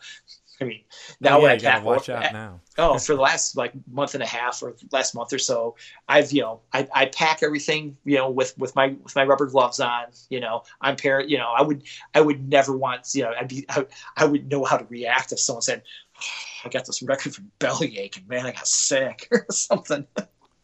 [0.61, 0.81] I mean,
[1.21, 2.61] now oh, yeah, I gotta watch out now.
[2.79, 5.77] oh, for the last like month and a half or last month or so,
[6.09, 9.47] I've you know I, I pack everything you know with with my with my rubber
[9.47, 10.07] gloves on.
[10.31, 11.83] You know, I'm par you know I would
[12.15, 13.85] I would never want you know I'd be I,
[14.17, 15.83] I would know how to react if someone said
[16.17, 20.07] oh, I got this record from bellyache and man I got sick or something.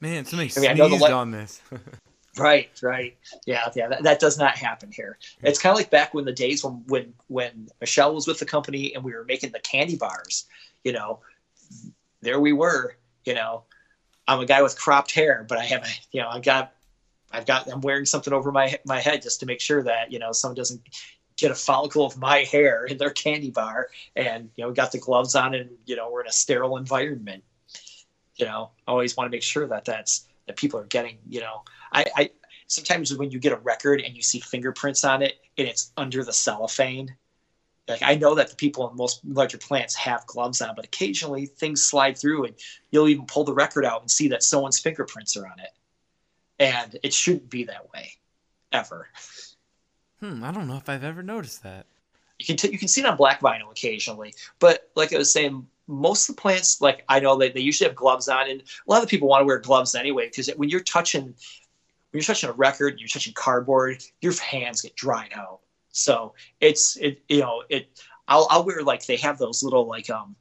[0.00, 1.60] Man, somebody I mean, sneezed I on this.
[2.38, 3.16] Right, right.
[3.44, 3.88] Yeah, yeah.
[3.88, 5.18] That, that does not happen here.
[5.42, 8.46] It's kind of like back when the days when when when Michelle was with the
[8.46, 10.46] company and we were making the candy bars.
[10.82, 11.20] You know,
[12.22, 12.96] there we were.
[13.26, 13.64] You know,
[14.26, 16.72] I'm a guy with cropped hair, but I have a you know I got
[17.32, 20.18] I've got I'm wearing something over my my head just to make sure that you
[20.18, 20.80] know someone doesn't
[21.36, 24.92] get a follicle of my hair in their candy bar and you know we got
[24.92, 27.42] the gloves on and you know we're in a sterile environment
[28.36, 31.40] you know I always want to make sure that that's that people are getting you
[31.40, 32.30] know I, I
[32.66, 36.24] sometimes when you get a record and you see fingerprints on it and it's under
[36.24, 37.14] the cellophane,
[37.88, 41.46] like I know that the people in most larger plants have gloves on, but occasionally
[41.46, 42.54] things slide through and
[42.90, 45.70] you'll even pull the record out and see that someone's fingerprints are on it.
[46.58, 48.12] And it shouldn't be that way,
[48.72, 49.08] ever.
[50.20, 51.86] Hmm, I don't know if I've ever noticed that.
[52.38, 55.32] You can t- you can see it on black vinyl occasionally, but like I was
[55.32, 58.60] saying, most of the plants, like I know they, they usually have gloves on, and
[58.60, 61.34] a lot of people want to wear gloves anyway because when you're touching when
[62.20, 65.60] you're touching a record, you're touching cardboard, your hands get dried out.
[65.90, 68.02] So it's it you know it.
[68.28, 70.36] I'll I'll wear like they have those little like um,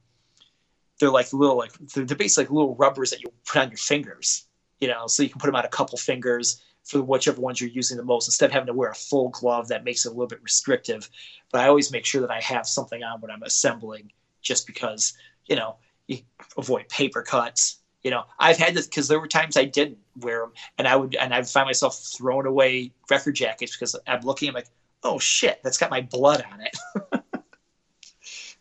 [0.99, 3.77] they're like little like they're, they're basically like little rubbers that you put on your
[3.77, 4.47] fingers.
[4.79, 7.69] You know, so you can put them on a couple fingers for whichever ones you're
[7.69, 10.11] using the most instead of having to wear a full glove that makes it a
[10.11, 11.07] little bit restrictive.
[11.51, 14.11] But I always make sure that I have something on when I'm assembling,
[14.41, 15.13] just because
[15.45, 15.75] you know
[16.07, 16.19] you
[16.57, 20.41] avoid paper cuts you know, I've had this because there were times I didn't wear
[20.41, 24.21] them, and I would, and I would find myself throwing away record jackets because I'm
[24.21, 24.69] looking, I'm like,
[25.03, 27.23] oh shit, that's got my blood on it.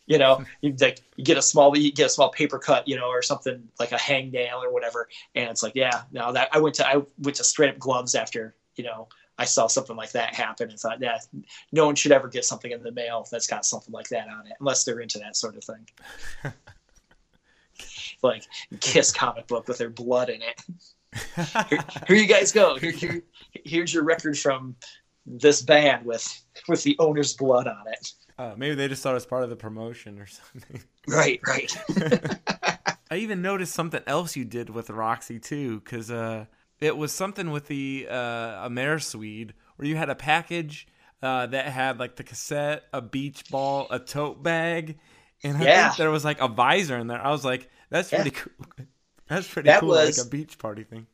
[0.07, 2.97] you know, you like you get a small you get a small paper cut, you
[2.97, 6.59] know, or something like a hangnail or whatever, and it's like, yeah, no, that I
[6.59, 9.09] went to I went to straight up gloves after, you know,
[9.41, 11.17] I saw something like that happen and thought, yeah,
[11.73, 14.47] no one should ever get something in the mail that's got something like that on
[14.47, 16.53] it, unless they're into that sort of thing.
[18.23, 18.45] like
[18.81, 20.63] Kiss comic book with their blood in it.
[21.71, 22.77] here, here you guys go.
[22.77, 23.23] Here, here,
[23.65, 24.77] here's your record from
[25.25, 28.13] this band with with the owner's blood on it.
[28.39, 30.83] Uh, maybe they just thought it was part of the promotion or something.
[31.09, 31.75] Right, right.
[33.11, 36.45] I even noticed something else you did with Roxie too, because uh,
[36.81, 40.87] it was something with the uh, Amerisweet where you had a package
[41.23, 44.99] uh, that had like the cassette, a beach ball, a tote bag,
[45.43, 45.89] and I Yeah.
[45.89, 47.21] think there was like a visor in there.
[47.25, 48.23] I was like, that's Yeah.
[48.23, 48.67] pretty cool.
[49.29, 51.07] That's pretty That cool, was- like a beach party thing.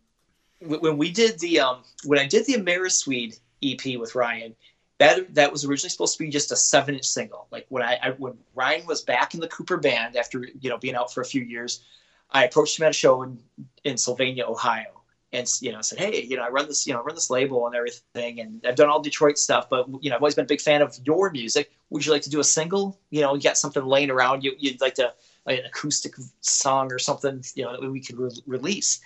[0.61, 4.57] When we did the um when I did the Amerisweet EP with Ryan,
[4.99, 7.47] that that was originally supposed to be just a seven inch single.
[7.51, 10.79] Like when I, I when Ryan was back in the Cooper band after you know
[10.79, 11.85] being out for a few years,
[12.31, 13.39] I approached him at a show in
[13.85, 14.96] in Sylvania, Ohio,
[15.37, 17.31] and you know said, hey, you know I run this you know I run this
[17.31, 20.45] label and everything, and I've done all Detroit stuff, but you know I've always been
[20.45, 21.71] a big fan of your music.
[21.91, 22.99] Would you like to do a single?
[23.11, 25.13] You know, you got something laying around, you you'd like to
[25.47, 29.01] like an acoustic song or something, you know, that we could re- release.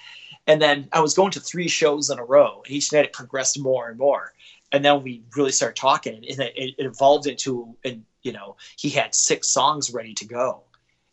[0.46, 3.12] And then I was going to three shows in a row, and each night it
[3.12, 4.32] progressed more and more.
[4.72, 8.88] And then we really started talking, and it, it evolved into, and you know, he
[8.88, 10.62] had six songs ready to go,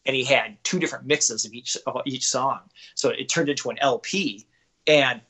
[0.05, 2.61] and he had two different mixes of each of each song.
[2.95, 4.45] So it turned into an LP.
[4.87, 5.21] And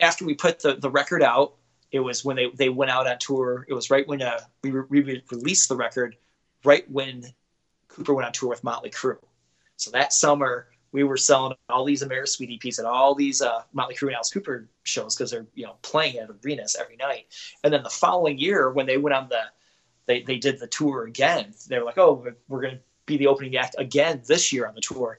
[0.00, 1.54] after we put the the record out,
[1.90, 3.66] it was when they they went out on tour.
[3.68, 6.16] It was right when uh, we, re- we released the record,
[6.64, 7.24] right when
[7.88, 9.18] Cooper went on tour with Motley Crue.
[9.76, 13.94] So that summer, we were selling all these Amerisweet EPs at all these uh, Motley
[13.94, 17.26] Crue and Alice Cooper shows because they're you know playing at arenas every night.
[17.64, 19.42] And then the following year, when they went on the
[20.06, 23.16] they they did the tour again, they were like, oh, we're- we're going to be
[23.16, 25.18] the opening act again this year on the tour.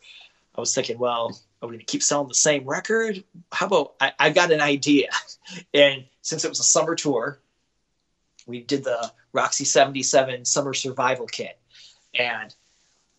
[0.56, 3.24] I was thinking, well, are we going to keep selling the same record?
[3.52, 5.10] How about I, I got an idea,
[5.74, 7.40] and since it was a summer tour,
[8.46, 11.60] we did the Roxie '77 Summer Survival Kit,
[12.18, 12.54] and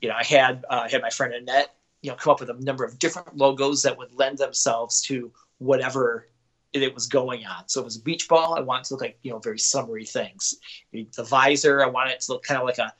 [0.01, 2.51] you know, I had uh, I had my friend Annette, you know, come up with
[2.51, 6.29] a number of different logos that would lend themselves to whatever
[6.73, 7.67] it was going on.
[7.67, 8.55] So it was a beach ball.
[8.57, 10.55] I wanted it to look like you know very summery things.
[10.93, 12.93] The visor, I wanted it to look kind of like a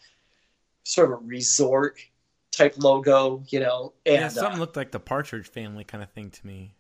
[0.83, 1.99] sort of a resort
[2.53, 3.93] type logo, you know.
[4.07, 6.75] And yeah, uh, something looked like the Partridge Family kind of thing to me.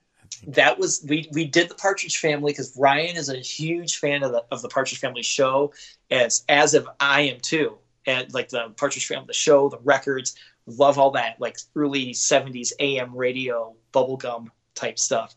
[0.47, 4.33] That was we we did the Partridge Family because Ryan is a huge fan of
[4.33, 5.73] the of the Partridge Family show,
[6.11, 10.37] as as of I am too, and like the Partridge Family, the show, the records,
[10.66, 15.35] love all that like early '70s AM radio bubblegum type stuff,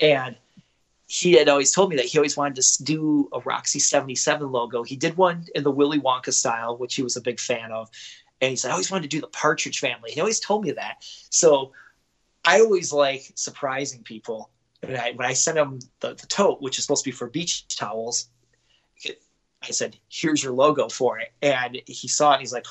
[0.00, 0.36] and
[1.12, 4.82] he had always told me that he always wanted to do a Roxie 77 logo.
[4.82, 7.90] He did one in the Willy Wonka style, which he was a big fan of.
[8.42, 10.10] And he said, I always wanted to do the Partridge family.
[10.10, 10.96] He always told me that.
[11.30, 11.72] So
[12.44, 14.50] I always like surprising people.
[14.80, 17.28] When I, when I sent him the, the tote, which is supposed to be for
[17.28, 18.28] beach towels,
[19.06, 21.32] I said, here's your logo for it.
[21.40, 22.66] And he saw it and he's like,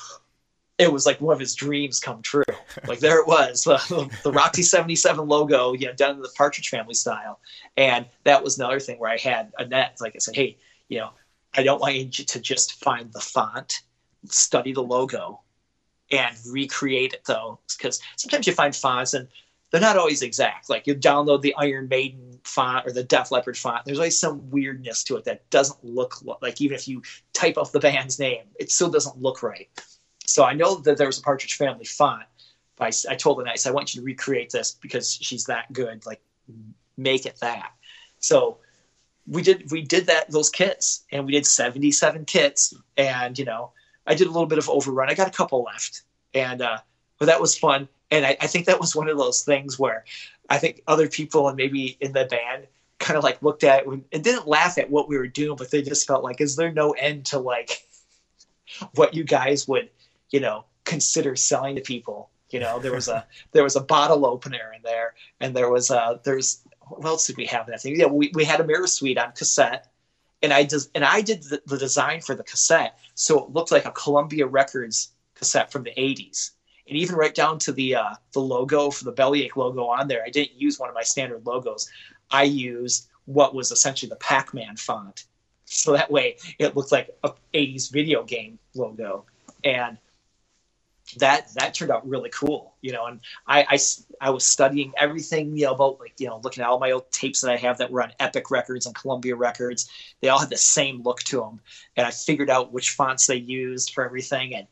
[0.76, 2.44] it was like one of his dreams come true.
[2.86, 6.68] Like there it was, the, the Roxie 77 logo, you know, done in the Partridge
[6.68, 7.40] family style.
[7.78, 10.58] And that was another thing where I had Annette, like I said, hey,
[10.88, 11.10] you know,
[11.54, 13.80] I don't want you to just find the font,
[14.26, 15.40] study the logo,
[16.12, 19.26] and recreate it though, because sometimes you find fonts and
[19.70, 20.68] they're not always exact.
[20.68, 24.50] Like you download the Iron Maiden font or the Def Leppard font, there's always some
[24.50, 27.02] weirdness to it that doesn't look lo- like even if you
[27.32, 29.68] type out the band's name, it still doesn't look right.
[30.26, 32.24] So I know that there was a Partridge Family font.
[32.76, 35.72] But I, I told the said, I want you to recreate this because she's that
[35.72, 36.06] good.
[36.06, 36.20] Like,
[36.96, 37.72] make it that.
[38.18, 38.58] So
[39.26, 43.44] we did we did that those kits, and we did seventy seven kits, and you
[43.44, 43.72] know
[44.06, 45.10] I did a little bit of overrun.
[45.10, 46.02] I got a couple left,
[46.34, 46.78] and uh,
[47.18, 47.88] but that was fun.
[48.10, 50.04] And I, I think that was one of those things where
[50.50, 52.66] I think other people and maybe in the band
[52.98, 55.70] kind of like looked at it and didn't laugh at what we were doing, but
[55.70, 57.86] they just felt like, is there no end to like
[58.94, 59.90] what you guys would,
[60.30, 62.30] you know, consider selling to people?
[62.50, 65.90] You know, there was a there was a bottle opener in there, and there was
[65.90, 67.98] a there's what else did we have in that thing?
[67.98, 69.91] Yeah, we, we had Amerisweet on cassette,
[70.42, 73.70] and I just and I did the, the design for the cassette, so it looked
[73.70, 76.50] like a Columbia Records cassette from the '80s,
[76.88, 80.22] and even right down to the uh, the logo for the bellyache logo on there.
[80.24, 81.88] I didn't use one of my standard logos.
[82.30, 85.24] I used what was essentially the Pac-Man font,
[85.64, 89.24] so that way it looked like a '80s video game logo,
[89.64, 89.98] and
[91.18, 93.06] that that turned out really cool, you know.
[93.06, 93.78] And I, I
[94.20, 97.10] i was studying everything, you know, about like you know looking at all my old
[97.10, 99.90] tapes that I have that were on Epic Records and Columbia Records.
[100.20, 101.60] They all had the same look to them,
[101.96, 104.54] and I figured out which fonts they used for everything.
[104.54, 104.66] And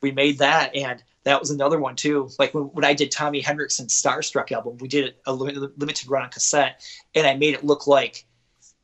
[0.00, 2.28] we made that, and that was another one too.
[2.38, 6.30] Like when, when I did Tommy Henriksen's Starstruck album, we did a limited run on
[6.30, 6.82] cassette,
[7.14, 8.24] and I made it look like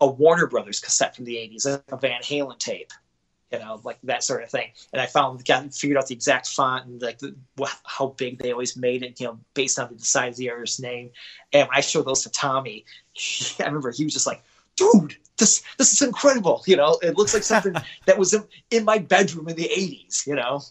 [0.01, 2.93] a Warner Brothers cassette from the '80s, a Van Halen tape,
[3.53, 4.71] you know, like that sort of thing.
[4.93, 7.35] And I found got figured out the exact font and like the,
[7.85, 10.81] how big they always made it, you know, based on the size of the artist's
[10.81, 11.11] name.
[11.53, 12.85] And when I showed those to Tommy,
[13.61, 14.43] I remember he was just like,
[14.77, 17.75] "Dude, this this is incredible!" You know, it looks like something
[18.07, 20.27] that was in, in my bedroom in the '80s.
[20.27, 20.63] You know,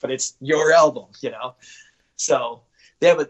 [0.00, 1.54] but it's your album, you know.
[2.16, 2.62] So
[3.00, 3.28] they have a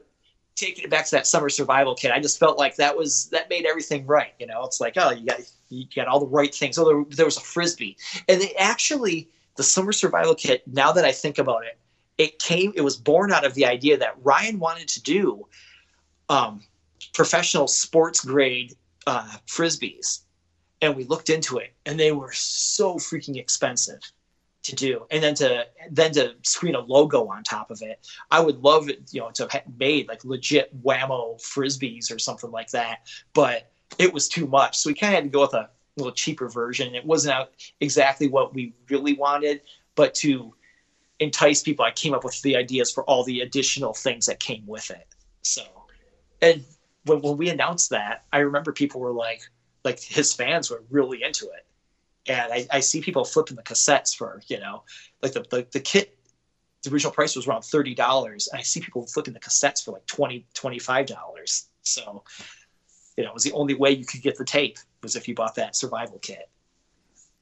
[0.61, 2.13] taking it back to that summer survival kit.
[2.13, 4.33] I just felt like that was that made everything right.
[4.39, 6.79] You know, it's like oh, you got you got all the right things.
[6.79, 7.97] Oh, there, there was a frisbee,
[8.29, 10.63] and they actually the summer survival kit.
[10.67, 11.79] Now that I think about it,
[12.19, 12.73] it came.
[12.77, 15.47] It was born out of the idea that Ryan wanted to do
[16.29, 16.63] um,
[17.13, 18.75] professional sports grade
[19.07, 20.21] uh, frisbees,
[20.81, 24.01] and we looked into it, and they were so freaking expensive
[24.63, 25.07] to do.
[25.11, 28.07] And then to then to screen a logo on top of it.
[28.31, 32.51] I would love it you know to have made like legit Wham-O frisbees or something
[32.51, 33.07] like that.
[33.33, 34.79] But it was too much.
[34.79, 36.95] So we kind of had to go with a little cheaper version.
[36.95, 37.49] It wasn't
[37.81, 39.63] exactly what we really wanted
[39.95, 40.55] but to
[41.19, 44.67] entice people i came up with the ideas for all the additional things that came
[44.67, 45.07] with it.
[45.43, 45.63] So
[46.41, 46.65] and
[47.05, 49.43] when, when we announced that i remember people were like
[49.85, 51.67] like his fans were really into it
[52.27, 54.83] and I, I see people flipping the cassettes for you know
[55.23, 56.17] like the, the, the kit
[56.83, 58.49] the original price was around thirty dollars.
[58.49, 61.69] And I see people flipping the cassettes for like 20 25 dollars.
[61.83, 62.25] So,
[63.17, 65.35] you know, it was the only way you could get the tape was if you
[65.35, 66.49] bought that survival kit.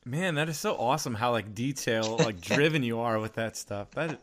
[0.05, 3.91] Man, that is so awesome how like detail like driven you are with that stuff.
[3.93, 4.19] That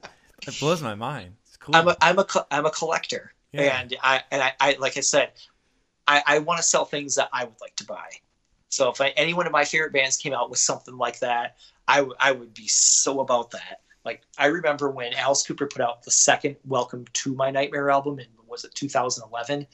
[0.46, 1.36] that blows my mind.
[1.48, 1.76] It's cool.
[1.76, 3.80] I'm a I'm a I'm a collector, yeah.
[3.80, 5.32] and I and I, I like I said,
[6.08, 8.10] I I want to sell things that I would like to buy.
[8.70, 11.58] So if I, any one of my favorite bands came out with something like that,
[11.88, 13.82] I, I would be so about that.
[14.04, 18.20] Like I remember when Alice Cooper put out the second "Welcome to My Nightmare" album
[18.20, 19.68] in was it 2011.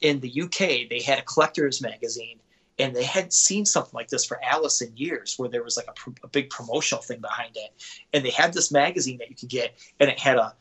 [0.00, 2.40] In the UK, they had a collector's magazine,
[2.78, 5.86] and they hadn't seen something like this for Alice in years, where there was like
[5.88, 7.70] a, pr- a big promotional thing behind it.
[8.12, 10.54] And they had this magazine that you could get, and it had a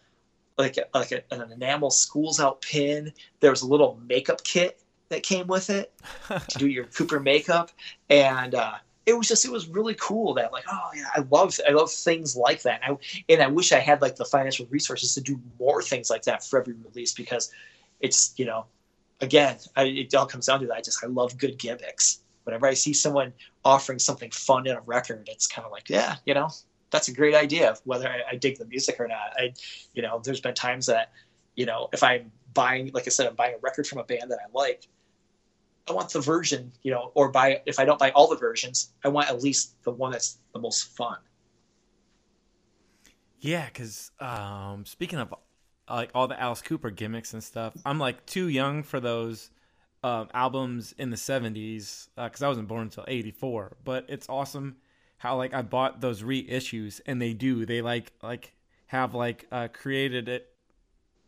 [0.58, 3.12] like a, like a, an enamel schools out pin.
[3.40, 4.82] There was a little makeup kit
[5.12, 5.94] that came with it
[6.48, 7.72] to do your Cooper makeup,
[8.10, 11.58] and uh, it was just it was really cool that like oh yeah I love
[11.68, 14.66] I love things like that, and I, and I wish I had like the financial
[14.70, 17.52] resources to do more things like that for every release because
[18.00, 18.66] it's you know
[19.20, 22.20] again I, it all comes down to that I just I love good gimmicks.
[22.44, 23.34] Whenever I see someone
[23.64, 26.50] offering something fun in a record, it's kind of like yeah you know
[26.90, 29.34] that's a great idea whether I, I dig the music or not.
[29.38, 29.54] I
[29.94, 31.12] you know there's been times that
[31.56, 34.32] you know if I'm buying like I said I'm buying a record from a band
[34.32, 34.88] that I like
[35.90, 38.92] I want the version, you know, or buy if I don't buy all the versions,
[39.04, 41.18] I want at least the one that's the most fun.
[43.40, 45.34] Yeah, because um, speaking of
[45.90, 49.50] like all the Alice Cooper gimmicks and stuff, I'm like too young for those
[50.04, 53.78] um, albums in the '70s because uh, I wasn't born until '84.
[53.84, 54.78] But it's awesome
[55.18, 58.54] how like I bought those reissues and they do they like like
[58.88, 60.52] have like uh, created it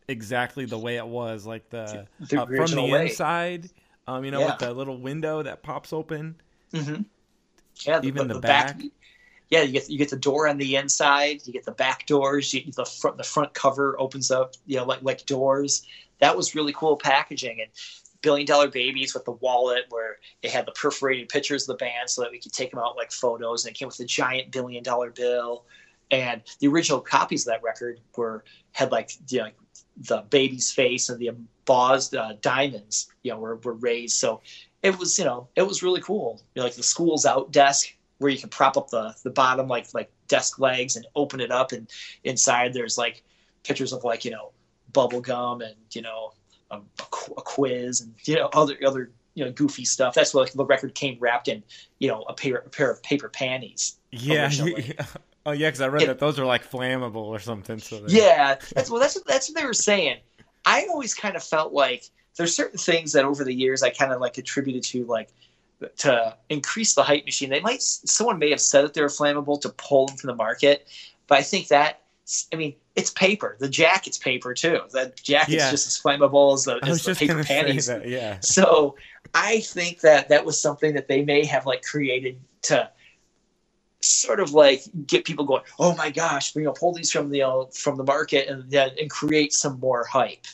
[0.08, 3.06] exactly the way it was, like the, the uh, from the way.
[3.06, 3.70] inside
[4.06, 4.46] um, you know, yeah.
[4.46, 6.36] with the little window that pops open.
[6.72, 7.02] Mm-hmm.
[7.86, 8.78] Yeah, even the, the, the back.
[8.78, 8.86] back.
[9.50, 11.40] Yeah, you get you get the door on the inside.
[11.44, 12.52] You get the back doors.
[12.52, 14.54] You, the front the front cover opens up.
[14.66, 15.86] You know, like like doors.
[16.20, 17.70] That was really cool packaging and
[18.22, 22.08] billion dollar babies with the wallet where it had the perforated pictures of the band
[22.08, 24.50] so that we could take them out like photos and it came with a giant
[24.50, 25.66] billion dollar bill
[26.10, 28.42] and the original copies of that record were
[28.72, 29.50] had like you know,
[29.96, 34.16] the baby's face and the embossed uh, diamonds, you know, were, were raised.
[34.16, 34.40] So
[34.82, 36.40] it was, you know, it was really cool.
[36.54, 39.68] You know, like the school's out desk where you can prop up the, the bottom,
[39.68, 41.72] like, like desk legs and open it up.
[41.72, 41.88] And
[42.24, 43.22] inside there's like
[43.62, 44.50] pictures of like, you know,
[44.92, 46.32] bubble gum and, you know,
[46.70, 50.14] a, a quiz and, you know, other, other, you know, goofy stuff.
[50.14, 51.62] That's what like, the record came wrapped in,
[51.98, 53.96] you know, a pair, a pair of paper panties.
[54.10, 54.50] Yeah.
[55.46, 57.78] Oh yeah, because I read it, that those are like flammable or something.
[57.78, 60.18] So yeah, that's well, that's that's what they were saying.
[60.64, 64.12] I always kind of felt like there's certain things that over the years I kind
[64.12, 65.28] of like attributed to like
[65.98, 67.50] to increase the hype machine.
[67.50, 70.88] They might someone may have said that they're flammable to pull them from the market,
[71.26, 72.00] but I think that
[72.52, 73.56] I mean it's paper.
[73.58, 74.80] The jacket's paper too.
[74.92, 75.70] That jacket's yeah.
[75.70, 77.86] just as flammable as the, as the paper panties.
[77.86, 78.38] That, yeah.
[78.40, 78.96] So
[79.34, 82.90] I think that that was something that they may have like created to
[84.04, 87.42] sort of like get people going, oh my gosh, you know, pull these from the
[87.42, 90.46] uh, from the market and then and create some more hype.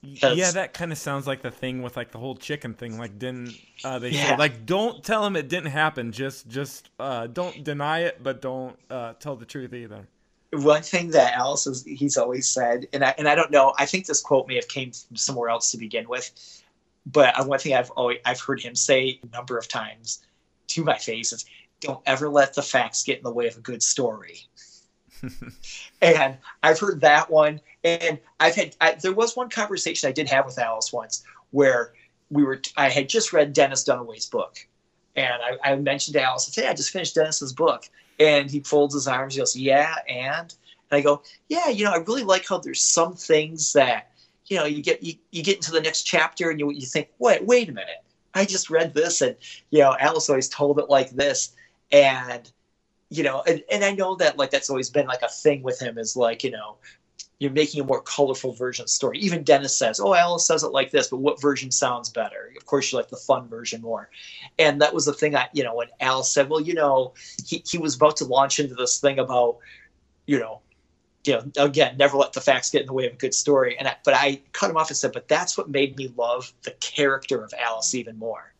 [0.00, 2.98] Yeah, that kind of sounds like the thing with like the whole chicken thing.
[2.98, 4.30] Like, didn't uh, they yeah.
[4.30, 6.12] say like don't tell them it didn't happen?
[6.12, 10.06] Just just uh, don't deny it, but don't uh, tell the truth either.
[10.52, 13.86] one thing that Alice is he's always said, and I and I don't know, I
[13.86, 16.30] think this quote may have came from somewhere else to begin with,
[17.06, 20.24] but one thing I've always I've heard him say a number of times
[20.68, 21.44] to my face is,
[21.80, 24.48] "Don't ever let the facts get in the way of a good story."
[26.00, 30.28] and I've heard that one, and I've had I, there was one conversation I did
[30.28, 31.92] have with Alice once where
[32.30, 34.66] we were I had just read Dennis Dunaway's book,
[35.16, 38.60] and I, I mentioned to Alice, "I "Hey, I just finished Dennis's book," and he
[38.60, 39.34] folds his arms.
[39.34, 40.54] He goes, "Yeah," and
[40.90, 44.12] and I go, "Yeah, you know, I really like how there's some things that."
[44.46, 47.08] You know, you get you, you get into the next chapter and you you think,
[47.18, 48.02] wait, wait a minute,
[48.34, 49.36] I just read this, and
[49.68, 51.52] you know, Alice always told it like this,
[51.92, 52.50] and
[53.10, 55.80] you know, and, and I know that like that's always been like a thing with
[55.80, 56.76] him is like, you know,
[57.38, 59.18] you're making a more colorful version of the story.
[59.18, 62.52] Even Dennis says, Oh, Alice says it like this, but what version sounds better?
[62.56, 64.10] Of course, you like the fun version more.
[64.58, 67.14] And that was the thing I, you know, when Alice said, Well, you know,
[67.46, 69.58] he, he was about to launch into this thing about,
[70.26, 70.60] you know,
[71.24, 73.76] you know, again, never let the facts get in the way of a good story.
[73.78, 76.52] And I, but I cut him off and said, But that's what made me love
[76.62, 78.52] the character of Alice even more.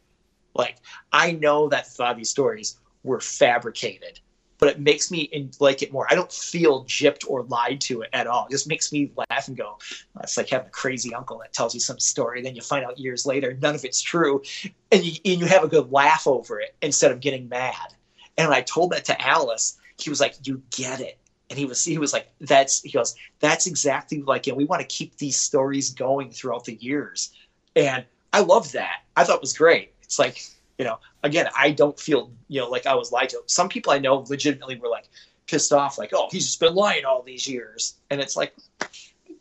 [0.55, 0.77] Like,
[1.13, 4.21] I know that of these stories were fabricated
[4.59, 6.07] but it makes me in, like it more.
[6.11, 8.47] I don't feel gypped or lied to it at all.
[8.47, 11.53] It just makes me laugh and go, oh, it's like having a crazy uncle that
[11.53, 12.43] tells you some story.
[12.43, 14.43] Then you find out years later, none of it's true.
[14.91, 17.95] And you, and you have a good laugh over it instead of getting mad.
[18.37, 21.19] And when I told that to Alice, he was like, you get it.
[21.51, 24.81] And he was, he was like, that's, he goes, that's exactly like, and we want
[24.81, 27.33] to keep these stories going throughout the years.
[27.75, 29.03] And I loved that.
[29.17, 29.95] I thought it was great.
[30.03, 30.43] It's like,
[30.79, 33.43] you know, again, I don't feel, you know, like I was lied to.
[33.47, 35.09] Some people I know legitimately were like
[35.47, 37.95] pissed off, like, oh, he's just been lying all these years.
[38.11, 38.55] And it's like,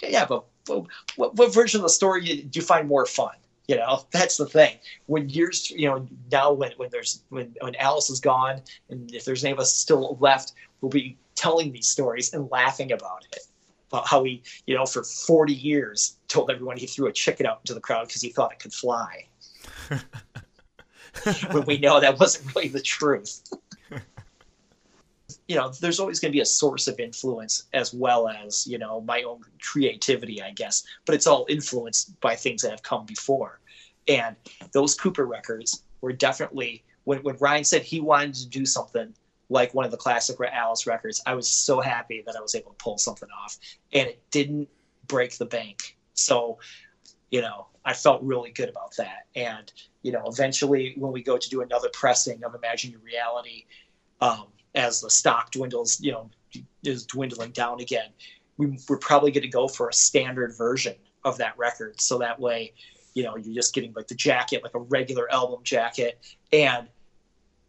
[0.01, 3.35] yeah, but what, what version of the story do you find more fun?
[3.67, 4.77] You know, that's the thing.
[5.05, 9.25] When years, you know, now when, when there's when when Alice is gone, and if
[9.25, 13.43] there's any of us still left, we'll be telling these stories and laughing about it.
[13.89, 17.61] About how he, you know, for 40 years told everyone he threw a chicken out
[17.61, 19.27] into the crowd because he thought it could fly.
[21.51, 23.41] when we know that wasn't really the truth.
[25.47, 28.77] you know, there's always going to be a source of influence as well as, you
[28.77, 33.05] know, my own creativity, I guess, but it's all influenced by things that have come
[33.05, 33.59] before.
[34.07, 34.35] And
[34.73, 39.13] those Cooper records were definitely, when, when Ryan said he wanted to do something
[39.49, 42.71] like one of the classic Alice records, I was so happy that I was able
[42.71, 43.57] to pull something off.
[43.93, 44.67] And it didn't
[45.07, 45.97] break the bank.
[46.13, 46.59] So,
[47.31, 49.27] you know, I felt really good about that.
[49.35, 49.71] And
[50.01, 53.65] you know, eventually when we go to do another pressing of Imagine Your Reality,
[54.21, 56.29] um, as the stock dwindles, you know,
[56.83, 58.09] is dwindling down again,
[58.57, 61.99] we, we're probably going to go for a standard version of that record.
[61.99, 62.73] So that way,
[63.13, 66.19] you know, you're just getting like the jacket, like a regular album jacket,
[66.53, 66.87] and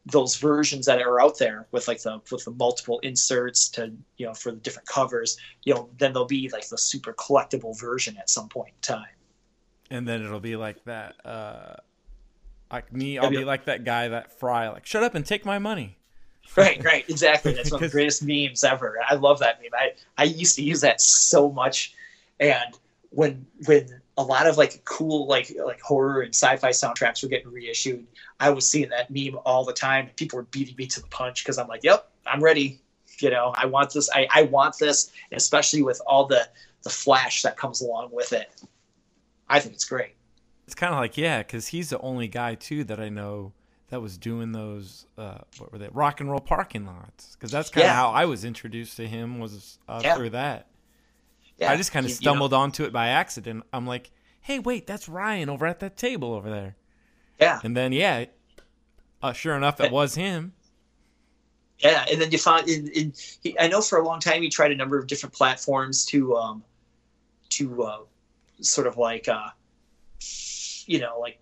[0.07, 4.27] those versions that are out there with like the with the multiple inserts to you
[4.27, 8.17] know for the different covers you know then there'll be like the super collectible version
[8.17, 9.18] at some point in time
[9.91, 11.77] and then it'll be like that uh
[12.71, 15.59] like me, I'll be like that guy, that fry, like, shut up and take my
[15.59, 15.97] money.
[16.57, 17.53] Right, right, exactly.
[17.55, 18.97] That's one of the greatest memes ever.
[19.07, 19.71] I love that meme.
[19.75, 21.95] I, I used to use that so much.
[22.41, 22.75] And
[23.11, 27.51] when when a lot of like cool like like horror and sci-fi soundtracks were getting
[27.51, 28.07] reissued,
[28.41, 30.11] I was seeing that meme all the time.
[30.17, 32.81] People were beating me to the punch because I'm like, yep, I'm ready.
[33.21, 34.09] You know, I want this.
[34.15, 36.49] I, I want this, especially with all the
[36.83, 38.51] the flash that comes along with it.
[39.49, 40.15] I think it's great
[40.69, 43.55] it's kind of like yeah, because he's the only guy too that I know
[43.89, 47.71] that was doing those uh, what were they rock and roll parking lots because that's
[47.71, 47.95] kind of yeah.
[47.95, 50.15] how I was introduced to him was uh, yeah.
[50.15, 50.67] through that.
[51.57, 51.73] Yeah.
[51.73, 53.65] I just kind of stumbled you know, onto it by accident.
[53.73, 54.11] I'm like,
[54.43, 56.77] hey, wait, that's Ryan over at that table over there.
[57.41, 57.61] Yeah.
[57.65, 58.27] And then yeah,
[59.23, 60.53] uh, sure enough, it was him.
[61.79, 64.51] Yeah, and then you find in, in he, I know for a long time he
[64.51, 66.63] tried a number of different platforms to um
[67.49, 67.99] to uh,
[68.61, 69.49] sort of like uh
[70.89, 71.39] you know, like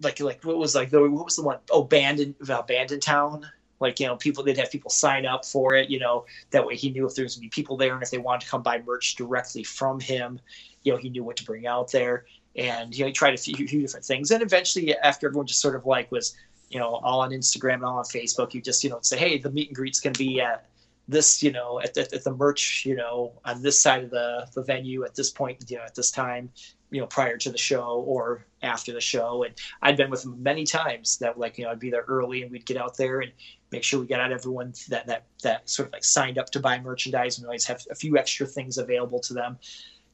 [0.00, 1.58] like like what was like the what was the one?
[1.70, 3.46] Oh, abandoned abandoned town.
[3.80, 5.90] Like you know, people they'd have people sign up for it.
[5.90, 8.10] You know, that way he knew if there was gonna be people there and if
[8.10, 10.40] they wanted to come buy merch directly from him,
[10.82, 12.24] you know, he knew what to bring out there.
[12.56, 14.30] And you know, he tried a few, few different things.
[14.30, 16.36] And eventually, after everyone just sort of like was,
[16.70, 19.38] you know, all on Instagram and all on Facebook, you just you know say, hey,
[19.38, 20.66] the meet and greet's gonna be at
[21.10, 24.46] this, you know, at the, at the merch, you know, on this side of the,
[24.54, 26.50] the venue at this point, you know, at this time,
[26.90, 29.44] you know, prior to the show or after the show.
[29.44, 32.42] And I'd been with him many times that like, you know, I'd be there early
[32.42, 33.32] and we'd get out there and
[33.70, 36.60] make sure we got out everyone that, that, that sort of like signed up to
[36.60, 39.58] buy merchandise and always have a few extra things available to them.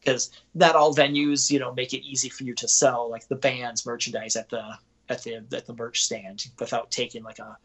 [0.01, 3.37] Because not all venues, you know, make it easy for you to sell like the
[3.37, 4.63] band's merchandise at the
[5.09, 7.57] at the at the merch stand without taking like a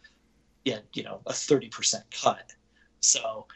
[0.63, 2.53] you know, a thirty percent cut.
[3.02, 3.48] So,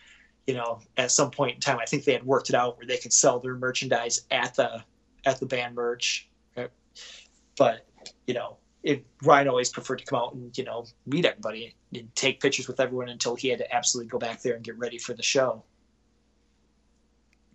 [0.48, 2.88] you know, at some point in time, I think they had worked it out where
[2.88, 4.84] they could sell their merchandise at the
[5.26, 6.30] at the band merch.
[7.58, 7.86] But
[8.28, 12.14] you know, it, Ryan always preferred to come out and you know meet everybody and
[12.16, 14.98] take pictures with everyone until he had to absolutely go back there and get ready
[14.98, 15.64] for the show.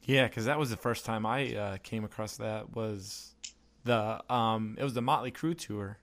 [0.05, 3.35] Yeah, because that was the first time I uh, came across that was
[3.85, 5.99] the um it was the Motley Crue tour.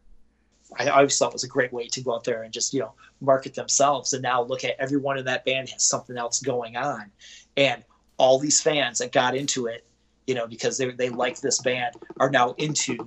[0.76, 2.94] I always thought was a great way to go out there and just you know
[3.22, 7.12] market themselves and now look at everyone in that band has something else going on.
[7.56, 7.84] And
[8.18, 9.86] all these fans that got into it
[10.26, 12.98] you know because they, they like this band are now into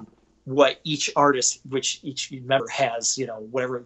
[0.44, 3.84] what each artist, which each member has, you know, whatever,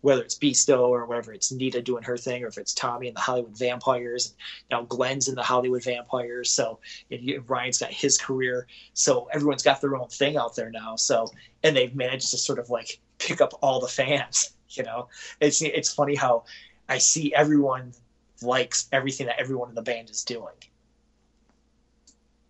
[0.00, 3.16] whether it's Beasto or whatever it's Nita doing her thing, or if it's Tommy and
[3.16, 4.36] the Hollywood Vampires, and
[4.70, 6.50] now Glen's in the Hollywood Vampires.
[6.50, 6.80] So
[7.10, 8.66] and Ryan's got his career.
[8.94, 10.96] So everyone's got their own thing out there now.
[10.96, 11.30] So
[11.62, 14.50] and they've managed to sort of like pick up all the fans.
[14.68, 15.08] You know,
[15.40, 16.44] it's it's funny how
[16.88, 17.94] I see everyone
[18.42, 20.52] likes everything that everyone in the band is doing.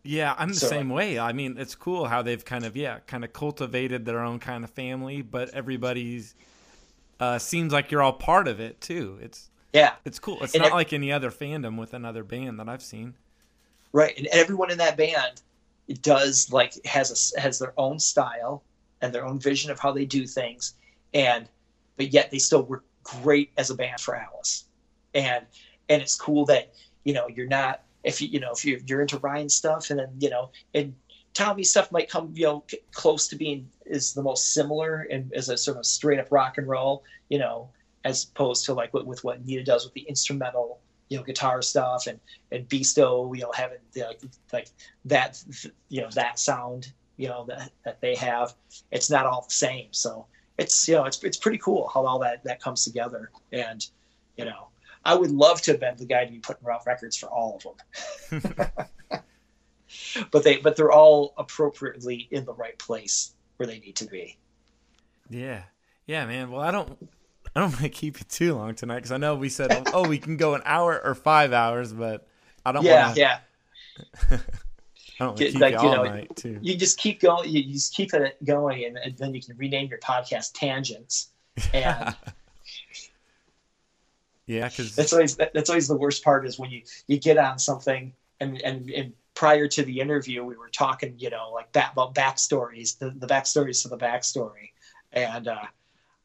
[0.07, 1.19] Yeah, I'm the so, same way.
[1.19, 4.65] I mean, it's cool how they've kind of yeah, kind of cultivated their own kind
[4.65, 6.35] of family, but everybody's
[7.21, 9.19] uh, seems like you're all part of it too.
[9.21, 10.43] It's yeah, it's cool.
[10.43, 13.15] It's and not like any other fandom with another band that I've seen.
[13.93, 15.43] Right, and everyone in that band
[16.03, 18.63] does like has a, has their own style
[19.01, 20.75] and their own vision of how they do things,
[21.15, 21.49] and
[21.97, 24.65] but yet they still work great as a band for Alice,
[25.15, 25.47] and
[25.89, 26.75] and it's cool that
[27.05, 29.99] you know you're not if you you know if you you're into Ryan stuff, and
[29.99, 30.95] then you know and
[31.35, 35.51] Tommy stuff might come you know close to being is the most similar and is
[35.51, 37.69] a sort of straight up rock and roll, you know,
[38.05, 40.79] as opposed to like with, with what Nita does with the instrumental
[41.09, 42.19] you know guitar stuff and
[42.53, 44.21] and Beasto you know having the, like
[44.53, 44.69] like
[45.05, 45.43] that
[45.89, 48.55] you know that sound you know that that they have
[48.91, 50.27] it's not all the same so
[50.59, 53.89] it's you know it's it's pretty cool how all that that comes together and
[54.37, 54.69] you know
[55.07, 57.61] I would love to have been the guy to be putting out records for all
[57.65, 58.61] of them.
[60.31, 64.37] but they but they're all appropriately in the right place where they need to be.
[65.31, 65.63] Yeah.
[66.07, 66.51] Yeah, man.
[66.51, 66.99] Well, I don't
[67.55, 70.09] I don't want to keep you too long tonight because I know we said oh
[70.09, 72.27] we can go an hour or five hours, but
[72.65, 72.85] I don't.
[72.85, 73.21] Yeah, wanna...
[73.21, 73.39] yeah.
[75.19, 76.59] I don't keep like, you, you all know, night too.
[76.61, 77.49] You just keep going.
[77.49, 81.31] You just keep it going, and, and then you can rename your podcast Tangents.
[81.73, 82.15] And
[84.47, 87.59] yeah, because that's always that's always the worst part is when you you get on
[87.59, 91.93] something and and, and prior to the interview we were talking you know like that
[91.93, 94.71] about backstories the, the backstories to the backstory
[95.13, 95.65] and uh,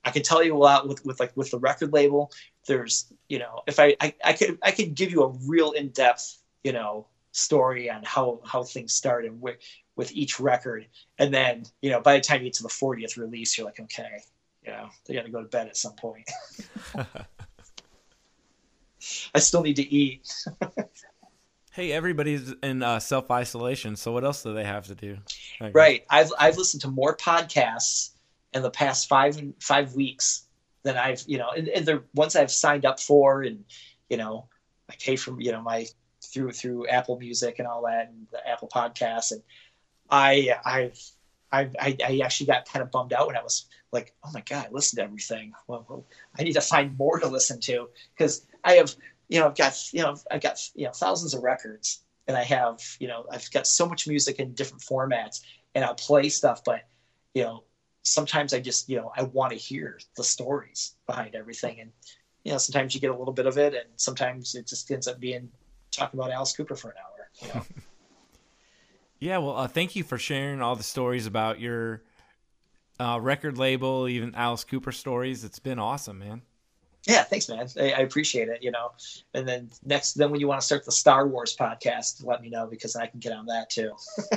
[0.03, 2.31] I could tell you a lot with, with like with the record label.
[2.67, 5.89] There's, you know, if I, I, I could I could give you a real in
[5.89, 9.57] depth, you know, story on how how things started with
[9.95, 10.87] with each record,
[11.19, 13.79] and then you know by the time you get to the 40th release, you're like,
[13.79, 14.19] okay,
[14.65, 16.29] you know, they got to go to bed at some point.
[19.35, 20.33] I still need to eat.
[21.71, 25.17] hey, everybody's in uh, self isolation, so what else do they have to do?
[25.73, 26.05] Right.
[26.09, 28.11] I've I've listened to more podcasts
[28.53, 30.43] in the past five five weeks
[30.83, 33.63] than I've you know, and, and the ones I've signed up for, and
[34.09, 34.47] you know,
[34.89, 35.87] I pay for you know my
[36.23, 39.41] through through Apple Music and all that, and the Apple Podcasts, and
[40.09, 40.91] I I,
[41.51, 44.67] I, I actually got kind of bummed out when I was like, oh my god,
[44.67, 45.53] I listened to everything.
[45.67, 46.05] Well, well
[46.37, 48.95] I need to find more to listen to because I have,
[49.27, 52.43] you know, I've got, you know, I've got, you know, thousands of records, and I
[52.43, 55.41] have, you know, I've got so much music in different formats,
[55.75, 56.81] and I'll play stuff, but,
[57.33, 57.63] you know,
[58.03, 61.91] sometimes I just, you know, I want to hear the stories behind everything, and
[62.43, 65.07] you know, sometimes you get a little bit of it, and sometimes it just ends
[65.07, 65.49] up being
[65.91, 67.29] talking about Alice Cooper for an hour.
[67.41, 67.65] You know?
[69.19, 72.01] yeah, well, uh, thank you for sharing all the stories about your
[73.01, 75.43] uh, record label, even Alice Cooper stories.
[75.43, 76.43] It's been awesome, man.
[77.07, 77.67] Yeah thanks man.
[77.79, 78.91] I, I, appreciate it you know.
[79.33, 82.49] And then next then when you want to start the star wars podcast let me
[82.49, 83.91] know because i can get on that too.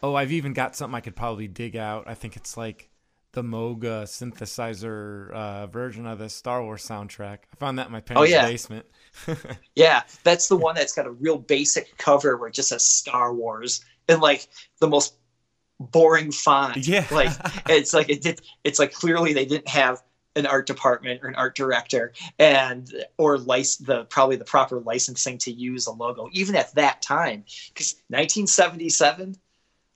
[0.00, 2.04] Oh i've even got something i could probably dig out.
[2.06, 2.90] I think it's like
[3.32, 7.38] the moog synthesizer uh, version of the star wars soundtrack.
[7.52, 8.46] I found that in my parents' oh, yeah.
[8.46, 8.86] basement.
[9.74, 13.34] Yeah that's the one that's got a real basic cover where it just says star
[13.34, 13.82] wars.
[14.06, 14.46] And like
[14.80, 15.14] the most
[15.78, 16.76] boring font.
[16.76, 17.06] Yeah.
[17.10, 17.32] Like
[17.68, 20.02] it's like it did it's like clearly they didn't have
[20.36, 25.38] an art department or an art director and or license the probably the proper licensing
[25.38, 27.44] to use a logo even at that time.
[27.68, 29.36] Because 1977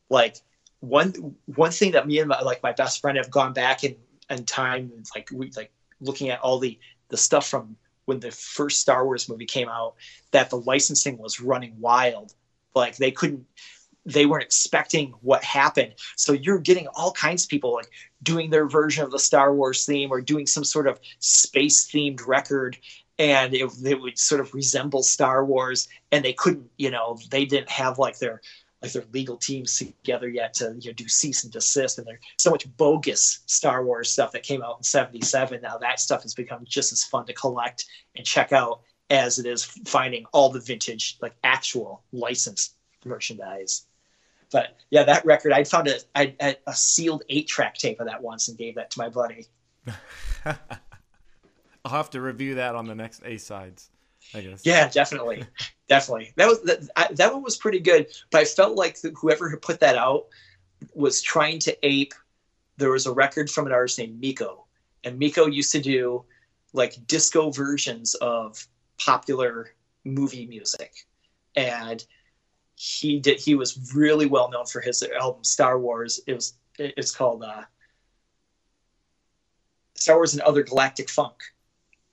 [0.09, 0.37] like
[0.81, 3.97] one one thing that me and my, like my best friend have gone back in
[4.31, 6.79] in time like we like looking at all the
[7.09, 7.77] the stuff from
[8.07, 9.95] when the first Star Wars movie came out
[10.33, 12.35] that the licensing was running wild.
[12.75, 13.47] Like they couldn't
[14.05, 15.95] they weren't expecting what happened.
[16.17, 17.91] So you're getting all kinds of people like
[18.23, 22.27] doing their version of the Star Wars theme or doing some sort of space themed
[22.27, 22.77] record
[23.19, 27.45] and it, it would sort of resemble Star Wars, and they couldn't, you know, they
[27.45, 28.41] didn't have like their
[28.83, 32.19] like their legal teams together yet to you know, do cease and desist, and there's
[32.39, 35.61] so much bogus Star Wars stuff that came out in '77.
[35.63, 37.85] Now that stuff has become just as fun to collect
[38.17, 38.81] and check out
[39.11, 42.75] as it is finding all the vintage, like actual licensed
[43.05, 43.87] merchandise.
[44.53, 48.23] But yeah, that record, I found a, I, a sealed eight track tape of that
[48.23, 49.47] once and gave that to my buddy.
[50.45, 53.89] I'll have to review that on the next A sides.
[54.35, 54.63] I guess.
[54.65, 55.45] Yeah, definitely,
[55.89, 56.33] definitely.
[56.37, 59.49] That was that, I, that one was pretty good, but I felt like the, whoever
[59.49, 60.27] had put that out
[60.95, 62.15] was trying to ape.
[62.77, 64.65] There was a record from an artist named Meco,
[65.05, 66.25] and Meco used to do
[66.73, 68.65] like disco versions of
[68.99, 69.75] popular
[70.05, 70.93] movie music,
[71.57, 72.05] and
[72.83, 73.39] he did.
[73.39, 76.21] He was really well known for his album Star Wars.
[76.27, 77.63] It was it's called uh,
[79.95, 81.37] Star Wars and Other Galactic Funk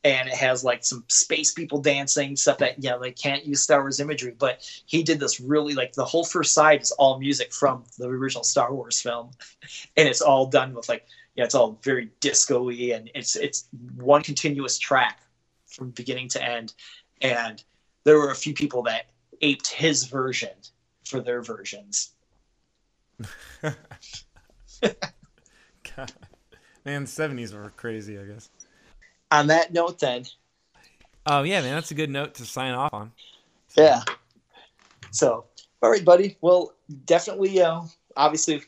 [0.03, 3.61] and it has like some space people dancing stuff that you know they can't use
[3.63, 7.19] Star Wars imagery, but he did this really like the whole first side is all
[7.19, 9.31] music from the original Star Wars film,
[9.97, 11.05] and it's all done with like
[11.35, 15.21] yeah, it's all very disco-y and it's it's one continuous track
[15.65, 16.73] from beginning to end,
[17.21, 17.63] and
[18.03, 19.07] there were a few people that
[19.41, 20.51] aped his version
[21.05, 22.11] for their versions.
[23.61, 23.73] God.
[26.85, 28.49] Man, seventies were crazy, I guess
[29.31, 30.25] on that note, then.
[31.25, 33.11] Oh yeah, man, that's a good note to sign off on.
[33.77, 34.01] Yeah.
[35.11, 35.45] So,
[35.81, 36.37] all right, buddy.
[36.41, 36.73] Well,
[37.05, 37.61] definitely.
[37.61, 37.81] Uh,
[38.15, 38.63] obviously,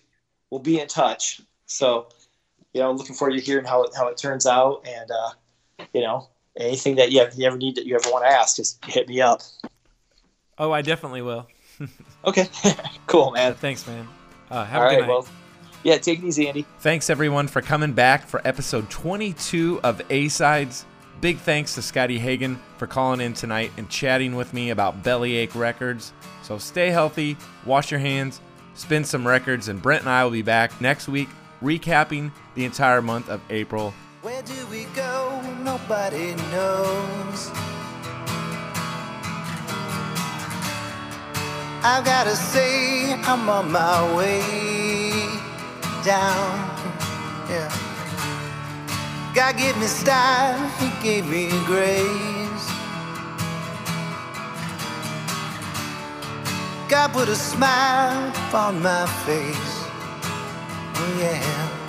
[0.50, 1.42] we'll be in touch.
[1.66, 2.10] So,
[2.74, 6.02] you know, looking forward to hearing how it how it turns out, and uh, you
[6.02, 8.84] know, anything that you, have, you ever need that you ever want to ask, just
[8.86, 9.42] hit me up.
[10.62, 11.48] Oh, I definitely will.
[12.26, 12.48] okay,
[13.08, 13.56] cool, man.
[13.56, 14.08] Thanks, man.
[14.52, 15.10] Uh, have All a good right, night.
[15.10, 15.28] Well,
[15.84, 16.68] yeah, take it easy, Andy.
[16.82, 20.86] Thanks everyone for coming back for episode 22 of A Sides.
[21.20, 25.56] Big thanks to Scotty Hagen for calling in tonight and chatting with me about Bellyache
[25.56, 26.14] Records.
[26.44, 28.40] So stay healthy, wash your hands,
[28.76, 31.30] spin some records, and Brent and I will be back next week
[31.64, 33.96] recapping the entire month of April.
[34.22, 35.42] Where do we go?
[35.64, 37.50] Nobody knows.
[41.84, 44.40] I've gotta say, I'm on my way
[46.06, 46.70] down.
[47.50, 47.74] Yeah.
[49.34, 52.68] God gave me style, He gave me grace.
[56.88, 59.86] God put a smile upon my face.
[60.94, 61.81] Oh, yeah.